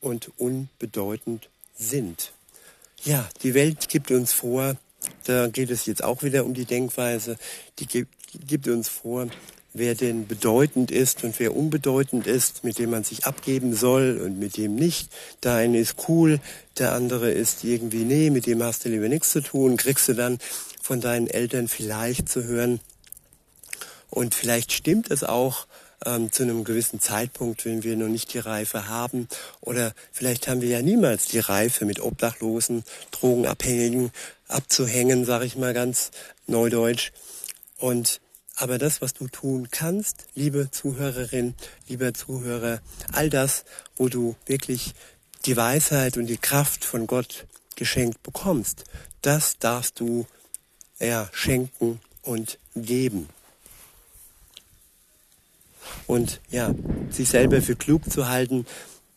und 0.00 0.30
unbedeutend 0.36 1.48
sind. 1.74 2.32
Ja, 3.02 3.26
die 3.42 3.54
Welt 3.54 3.88
gibt 3.88 4.10
uns 4.10 4.34
vor, 4.34 4.76
da 5.24 5.46
geht 5.48 5.70
es 5.70 5.86
jetzt 5.86 6.04
auch 6.04 6.22
wieder 6.22 6.44
um 6.44 6.52
die 6.52 6.66
Denkweise, 6.66 7.38
die 7.78 7.86
gibt, 7.86 8.12
gibt 8.46 8.68
uns 8.68 8.88
vor, 8.88 9.28
wer 9.74 9.94
denn 9.94 10.26
bedeutend 10.26 10.90
ist 10.90 11.24
und 11.24 11.38
wer 11.40 11.54
unbedeutend 11.54 12.26
ist, 12.26 12.64
mit 12.64 12.78
dem 12.78 12.90
man 12.90 13.04
sich 13.04 13.26
abgeben 13.26 13.74
soll 13.74 14.20
und 14.24 14.38
mit 14.38 14.56
dem 14.56 14.76
nicht. 14.76 15.10
Der 15.42 15.54
eine 15.54 15.78
ist 15.78 16.08
cool, 16.08 16.40
der 16.78 16.92
andere 16.92 17.30
ist 17.30 17.64
irgendwie, 17.64 18.04
nee, 18.04 18.30
mit 18.30 18.46
dem 18.46 18.62
hast 18.62 18.84
du 18.84 18.88
lieber 18.88 19.08
nichts 19.08 19.32
zu 19.32 19.42
tun, 19.42 19.76
kriegst 19.76 20.08
du 20.08 20.14
dann 20.14 20.38
von 20.80 21.00
deinen 21.00 21.26
Eltern 21.26 21.68
vielleicht 21.68 22.28
zu 22.28 22.44
hören. 22.44 22.80
Und 24.10 24.34
vielleicht 24.34 24.72
stimmt 24.72 25.10
es 25.10 25.24
auch, 25.24 25.66
ähm, 26.06 26.30
zu 26.30 26.42
einem 26.42 26.64
gewissen 26.64 27.00
Zeitpunkt, 27.00 27.64
wenn 27.64 27.82
wir 27.82 27.96
noch 27.96 28.08
nicht 28.08 28.32
die 28.32 28.38
Reife 28.38 28.88
haben. 28.88 29.28
Oder 29.60 29.92
vielleicht 30.12 30.48
haben 30.48 30.60
wir 30.60 30.68
ja 30.68 30.82
niemals 30.82 31.26
die 31.26 31.38
Reife, 31.38 31.84
mit 31.84 32.00
Obdachlosen, 32.00 32.84
Drogenabhängigen 33.10 34.12
abzuhängen, 34.48 35.24
sage 35.24 35.46
ich 35.46 35.56
mal 35.56 35.74
ganz 35.74 36.10
neudeutsch. 36.46 37.12
Und 37.78 38.20
aber 38.56 38.78
das, 38.78 39.00
was 39.00 39.14
du 39.14 39.28
tun 39.28 39.68
kannst, 39.70 40.26
liebe 40.34 40.70
Zuhörerin, 40.70 41.54
lieber 41.88 42.14
Zuhörer, 42.14 42.80
all 43.12 43.30
das, 43.30 43.64
wo 43.96 44.08
du 44.08 44.36
wirklich 44.46 44.94
die 45.44 45.56
Weisheit 45.56 46.16
und 46.16 46.26
die 46.26 46.38
Kraft 46.38 46.84
von 46.84 47.06
Gott 47.06 47.46
geschenkt 47.76 48.22
bekommst, 48.22 48.84
das 49.22 49.58
darfst 49.58 50.00
du 50.00 50.26
ja, 51.00 51.28
schenken 51.32 52.00
und 52.22 52.58
geben. 52.74 53.28
Und 56.06 56.40
ja, 56.50 56.74
sich 57.10 57.28
selber 57.28 57.60
für 57.60 57.76
klug 57.76 58.10
zu 58.10 58.28
halten, 58.28 58.66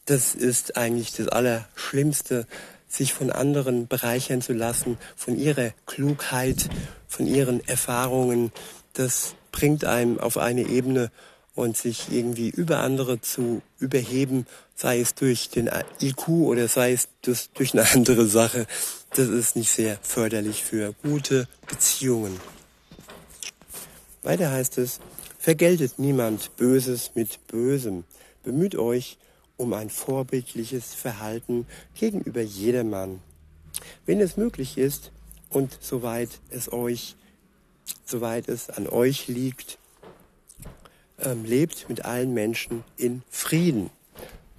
das 0.05 0.35
ist 0.35 0.77
eigentlich 0.77 1.13
das 1.13 1.27
Allerschlimmste, 1.27 2.47
sich 2.87 3.13
von 3.13 3.31
anderen 3.31 3.87
bereichern 3.87 4.41
zu 4.41 4.53
lassen, 4.53 4.97
von 5.15 5.37
ihrer 5.37 5.71
Klugheit, 5.85 6.69
von 7.07 7.27
ihren 7.27 7.65
Erfahrungen. 7.67 8.51
Das 8.97 9.35
bringt 9.51 9.85
einem 9.85 10.19
auf 10.19 10.37
eine 10.37 10.67
Ebene 10.67 11.11
und 11.53 11.77
sich 11.77 12.11
irgendwie 12.11 12.49
über 12.49 12.79
andere 12.79 13.21
zu 13.21 13.61
überheben, 13.77 14.47
sei 14.75 14.99
es 14.99 15.13
durch 15.13 15.49
den 15.49 15.69
IQ 16.01 16.27
oder 16.27 16.67
sei 16.67 16.93
es 16.93 17.09
durch 17.21 17.73
eine 17.73 17.87
andere 17.93 18.25
Sache, 18.25 18.65
das 19.11 19.27
ist 19.27 19.55
nicht 19.55 19.69
sehr 19.69 19.99
förderlich 20.01 20.63
für 20.63 20.95
gute 21.03 21.47
Beziehungen. 21.67 22.39
Weiter 24.23 24.49
heißt 24.49 24.79
es, 24.79 24.99
Vergeltet 25.37 25.99
niemand 25.99 26.55
Böses 26.57 27.11
mit 27.13 27.45
Bösem. 27.47 28.03
Bemüht 28.43 28.75
euch 28.75 29.19
um 29.57 29.73
ein 29.73 29.91
vorbildliches 29.91 30.95
Verhalten 30.95 31.67
gegenüber 31.93 32.41
jedermann. 32.41 33.21
Wenn 34.07 34.19
es 34.19 34.37
möglich 34.37 34.79
ist 34.79 35.11
und 35.49 35.77
soweit 35.79 36.29
es 36.49 36.73
euch, 36.73 37.15
soweit 38.05 38.47
es 38.47 38.69
an 38.69 38.87
euch 38.87 39.27
liegt, 39.27 39.77
ähm, 41.23 41.45
lebt 41.45 41.89
mit 41.89 42.05
allen 42.05 42.33
Menschen 42.33 42.83
in 42.97 43.23
Frieden. 43.29 43.89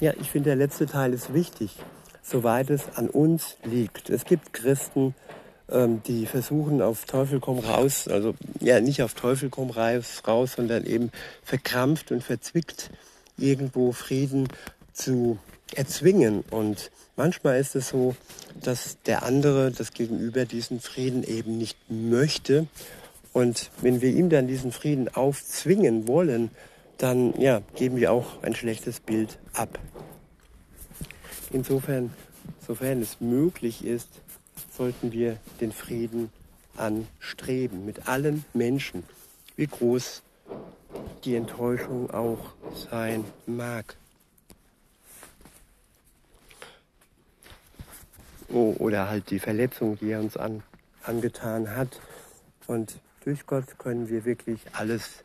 Ja, 0.00 0.12
ich 0.20 0.30
finde, 0.30 0.50
der 0.50 0.56
letzte 0.56 0.86
Teil 0.86 1.12
ist 1.12 1.34
wichtig, 1.34 1.76
soweit 2.22 2.70
es 2.70 2.82
an 2.96 3.08
uns 3.08 3.56
liegt. 3.64 4.10
Es 4.10 4.24
gibt 4.24 4.52
Christen, 4.52 5.14
ähm, 5.70 6.02
die 6.06 6.26
versuchen 6.26 6.80
auf 6.82 7.04
Teufel 7.04 7.40
komm 7.40 7.58
raus, 7.58 8.08
also 8.08 8.34
ja 8.60 8.80
nicht 8.80 9.02
auf 9.02 9.14
Teufel 9.14 9.50
komm 9.50 9.70
raus, 9.70 10.22
raus, 10.26 10.52
sondern 10.56 10.84
eben 10.84 11.10
verkrampft 11.42 12.12
und 12.12 12.22
verzwickt 12.22 12.90
irgendwo 13.36 13.92
Frieden 13.92 14.48
zu 14.92 15.38
erzwingen. 15.74 16.44
Und 16.50 16.90
manchmal 17.16 17.58
ist 17.60 17.76
es 17.76 17.88
so, 17.88 18.16
dass 18.62 18.98
der 19.06 19.22
andere, 19.22 19.70
das 19.70 19.92
Gegenüber, 19.92 20.44
diesen 20.44 20.80
Frieden 20.80 21.22
eben 21.22 21.58
nicht 21.58 21.76
möchte. 21.88 22.66
Und 23.38 23.70
wenn 23.82 24.00
wir 24.00 24.10
ihm 24.10 24.30
dann 24.30 24.48
diesen 24.48 24.72
Frieden 24.72 25.14
aufzwingen 25.14 26.08
wollen, 26.08 26.50
dann 26.96 27.40
ja, 27.40 27.62
geben 27.76 27.96
wir 27.96 28.10
auch 28.10 28.42
ein 28.42 28.56
schlechtes 28.56 28.98
Bild 28.98 29.38
ab. 29.52 29.78
Insofern, 31.52 32.12
sofern 32.66 33.00
es 33.00 33.20
möglich 33.20 33.84
ist, 33.84 34.08
sollten 34.76 35.12
wir 35.12 35.36
den 35.60 35.70
Frieden 35.70 36.32
anstreben 36.76 37.86
mit 37.86 38.08
allen 38.08 38.44
Menschen, 38.54 39.04
wie 39.54 39.68
groß 39.68 40.24
die 41.24 41.36
Enttäuschung 41.36 42.10
auch 42.10 42.54
sein 42.90 43.24
mag. 43.46 43.94
Oh, 48.52 48.74
oder 48.80 49.08
halt 49.08 49.30
die 49.30 49.38
Verletzung, 49.38 49.96
die 49.96 50.10
er 50.10 50.18
uns 50.18 50.36
an, 50.36 50.64
angetan 51.04 51.76
hat. 51.76 52.00
Und 52.66 52.98
durch 53.24 53.46
Gott 53.46 53.78
können 53.78 54.08
wir 54.08 54.24
wirklich 54.24 54.60
alles 54.72 55.24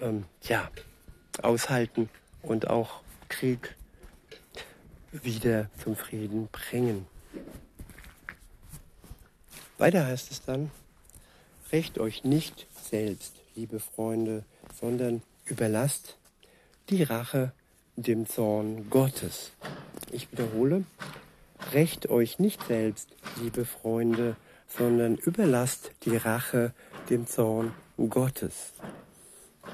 ähm, 0.00 0.24
ja, 0.42 0.70
aushalten 1.42 2.08
und 2.42 2.68
auch 2.68 3.00
Krieg 3.28 3.74
wieder 5.12 5.68
zum 5.82 5.96
Frieden 5.96 6.48
bringen. 6.48 7.06
Weiter 9.78 10.06
heißt 10.06 10.30
es 10.30 10.42
dann, 10.42 10.70
rächt 11.72 11.98
euch 11.98 12.24
nicht 12.24 12.66
selbst, 12.82 13.34
liebe 13.54 13.80
Freunde, 13.80 14.44
sondern 14.78 15.22
überlasst 15.44 16.16
die 16.88 17.02
Rache 17.02 17.52
dem 17.96 18.26
Zorn 18.26 18.88
Gottes. 18.90 19.52
Ich 20.12 20.30
wiederhole, 20.32 20.84
rächt 21.72 22.08
euch 22.08 22.38
nicht 22.38 22.66
selbst, 22.66 23.08
liebe 23.40 23.64
Freunde, 23.64 24.36
sondern 24.68 25.16
überlasst 25.16 25.92
die 26.04 26.16
Rache 26.16 26.72
dem 27.10 27.26
Zorn 27.26 27.72
Gottes. 28.08 28.72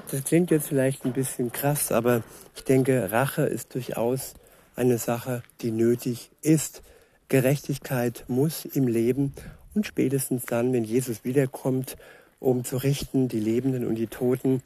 Das 0.09 0.23
klingt 0.23 0.51
jetzt 0.51 0.67
vielleicht 0.67 1.05
ein 1.05 1.13
bisschen 1.13 1.51
krass, 1.51 1.91
aber 1.91 2.23
ich 2.55 2.63
denke, 2.63 3.11
Rache 3.11 3.43
ist 3.43 3.73
durchaus 3.75 4.33
eine 4.75 4.97
Sache, 4.97 5.43
die 5.61 5.71
nötig 5.71 6.31
ist. 6.41 6.81
Gerechtigkeit 7.29 8.25
muss 8.27 8.65
im 8.65 8.87
Leben 8.87 9.33
und 9.73 9.85
spätestens 9.85 10.45
dann, 10.45 10.73
wenn 10.73 10.83
Jesus 10.83 11.23
wiederkommt, 11.23 11.97
um 12.39 12.63
zu 12.63 12.77
richten, 12.77 13.27
die 13.27 13.39
Lebenden 13.39 13.85
und 13.85 13.95
die 13.95 14.07
Toten, 14.07 14.61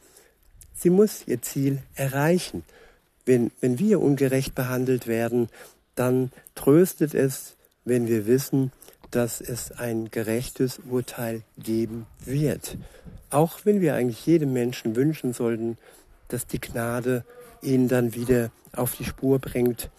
sie 0.73 0.89
muss 0.89 1.27
ihr 1.27 1.41
Ziel 1.41 1.79
erreichen. 1.95 2.63
Wenn, 3.25 3.51
wenn 3.59 3.79
wir 3.79 4.01
ungerecht 4.01 4.55
behandelt 4.55 5.07
werden, 5.07 5.49
dann 5.95 6.31
tröstet 6.55 7.13
es 7.13 7.57
wenn 7.87 8.07
wir 8.07 8.27
wissen, 8.27 8.71
dass 9.11 9.41
es 9.41 9.71
ein 9.71 10.11
gerechtes 10.11 10.79
Urteil 10.89 11.43
geben 11.57 12.05
wird. 12.25 12.77
Auch 13.29 13.59
wenn 13.63 13.81
wir 13.81 13.95
eigentlich 13.95 14.25
jedem 14.25 14.53
Menschen 14.53 14.95
wünschen 14.95 15.33
sollten, 15.33 15.77
dass 16.27 16.47
die 16.47 16.59
Gnade 16.59 17.23
ihn 17.61 17.87
dann 17.87 18.15
wieder 18.15 18.51
auf 18.73 18.95
die 18.95 19.05
Spur 19.05 19.39
bringt 19.39 19.89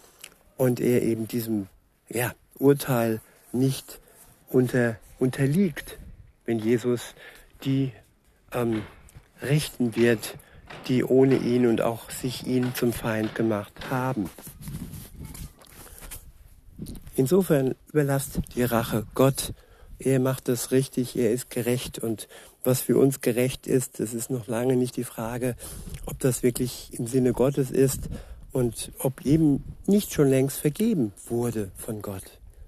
und 0.57 0.79
er 0.79 1.01
eben 1.01 1.27
diesem 1.27 1.67
ja, 2.09 2.33
Urteil 2.57 3.21
nicht 3.51 3.99
unter, 4.49 4.97
unterliegt, 5.19 5.97
wenn 6.45 6.59
Jesus 6.59 7.13
die 7.63 7.91
ähm, 8.53 8.83
richten 9.41 9.95
wird, 9.95 10.35
die 10.87 11.03
ohne 11.03 11.35
ihn 11.35 11.67
und 11.67 11.81
auch 11.81 12.09
sich 12.09 12.45
ihn 12.47 12.73
zum 12.75 12.93
Feind 12.93 13.35
gemacht 13.35 13.73
haben. 13.89 14.29
Insofern 17.19 17.75
überlasst 17.89 18.39
die 18.55 18.63
Rache 18.63 19.05
Gott. 19.13 19.51
Er 19.99 20.21
macht 20.21 20.47
es 20.47 20.71
richtig, 20.71 21.17
er 21.17 21.33
ist 21.33 21.49
gerecht 21.49 21.99
und 21.99 22.29
was 22.63 22.79
für 22.79 22.97
uns 22.97 23.19
gerecht 23.19 23.67
ist, 23.67 23.99
das 23.99 24.13
ist 24.13 24.29
noch 24.29 24.47
lange 24.47 24.77
nicht 24.77 24.95
die 24.95 25.03
Frage, 25.03 25.57
ob 26.05 26.17
das 26.19 26.43
wirklich 26.43 26.97
im 26.97 27.07
Sinne 27.07 27.33
Gottes 27.33 27.71
ist 27.71 28.03
und 28.53 28.93
ob 28.99 29.25
eben 29.25 29.65
nicht 29.85 30.13
schon 30.13 30.29
längst 30.29 30.59
vergeben 30.59 31.11
wurde 31.27 31.71
von 31.75 32.01
Gott. 32.01 32.23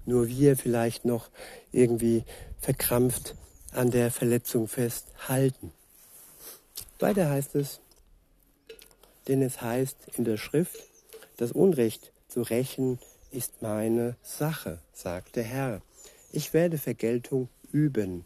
Nur 0.06 0.28
wir 0.28 0.58
vielleicht 0.58 1.06
noch 1.06 1.30
irgendwie 1.72 2.26
verkrampft 2.60 3.36
an 3.72 3.90
der 3.90 4.12
Verletzung 4.12 4.68
festhalten. 4.68 5.72
Weiter 7.00 7.30
heißt 7.30 7.56
es, 7.56 7.80
denn 9.30 9.42
es 9.44 9.62
heißt 9.62 9.96
in 10.18 10.26
der 10.26 10.36
Schrift, 10.36 10.78
das 11.38 11.54
Unrecht 11.54 12.12
zu 12.28 12.42
rächen 12.42 13.00
ist 13.32 13.62
meine 13.62 14.16
Sache, 14.22 14.80
sagt 14.94 15.36
der 15.36 15.44
Herr. 15.44 15.82
Ich 16.32 16.54
werde 16.54 16.78
Vergeltung 16.78 17.50
üben. 17.72 18.26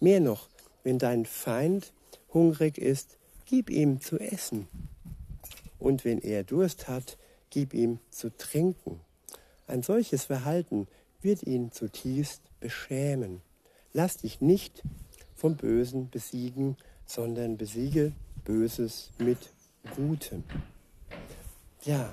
Mehr 0.00 0.20
noch, 0.20 0.48
wenn 0.82 0.98
dein 0.98 1.26
Feind 1.26 1.92
hungrig 2.32 2.78
ist, 2.78 3.16
gib 3.46 3.70
ihm 3.70 4.00
zu 4.00 4.18
essen. 4.18 4.68
Und 5.78 6.04
wenn 6.04 6.20
er 6.20 6.44
Durst 6.44 6.88
hat, 6.88 7.16
gib 7.50 7.74
ihm 7.74 7.98
zu 8.10 8.30
trinken. 8.36 9.00
Ein 9.66 9.82
solches 9.82 10.24
Verhalten 10.24 10.88
wird 11.20 11.42
ihn 11.42 11.72
zutiefst 11.72 12.42
beschämen. 12.60 13.40
Lass 13.92 14.18
dich 14.18 14.40
nicht 14.40 14.82
vom 15.34 15.56
Bösen 15.56 16.10
besiegen, 16.10 16.76
sondern 17.06 17.56
besiege 17.56 18.12
Böses 18.44 19.10
mit 19.18 19.38
Gutem. 19.94 20.44
Ja, 21.84 22.12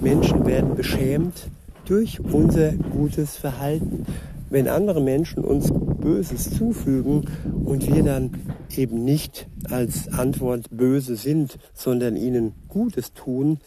Menschen 0.00 0.44
werden 0.46 0.74
beschämt 0.74 1.48
durch 1.86 2.20
unser 2.20 2.72
gutes 2.72 3.36
Verhalten. 3.36 4.06
Wenn 4.50 4.68
andere 4.68 5.00
Menschen 5.00 5.44
uns 5.44 5.72
Böses 5.72 6.50
zufügen 6.50 7.28
und 7.64 7.86
wir 7.86 8.02
dann 8.02 8.30
eben 8.76 9.04
nicht 9.04 9.48
als 9.70 10.08
Antwort 10.12 10.66
böse 10.70 11.16
sind, 11.16 11.58
sondern 11.72 12.16
ihnen 12.16 12.52
Gutes 12.68 13.14
tun, 13.14 13.58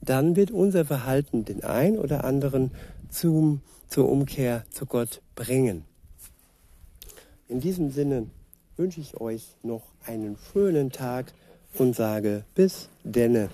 dann 0.00 0.36
wird 0.36 0.50
unser 0.50 0.84
Verhalten 0.84 1.44
den 1.44 1.64
ein 1.64 1.98
oder 1.98 2.24
anderen 2.24 2.70
zum, 3.08 3.62
zur 3.88 4.08
Umkehr 4.10 4.64
zu 4.70 4.86
Gott 4.86 5.22
bringen. 5.34 5.84
In 7.48 7.60
diesem 7.60 7.90
Sinne 7.90 8.26
wünsche 8.76 9.00
ich 9.00 9.20
euch 9.20 9.56
noch 9.62 9.82
einen 10.06 10.36
schönen 10.52 10.90
Tag 10.90 11.32
und 11.78 11.96
sage 11.96 12.44
bis 12.54 12.88
denne. 13.04 13.48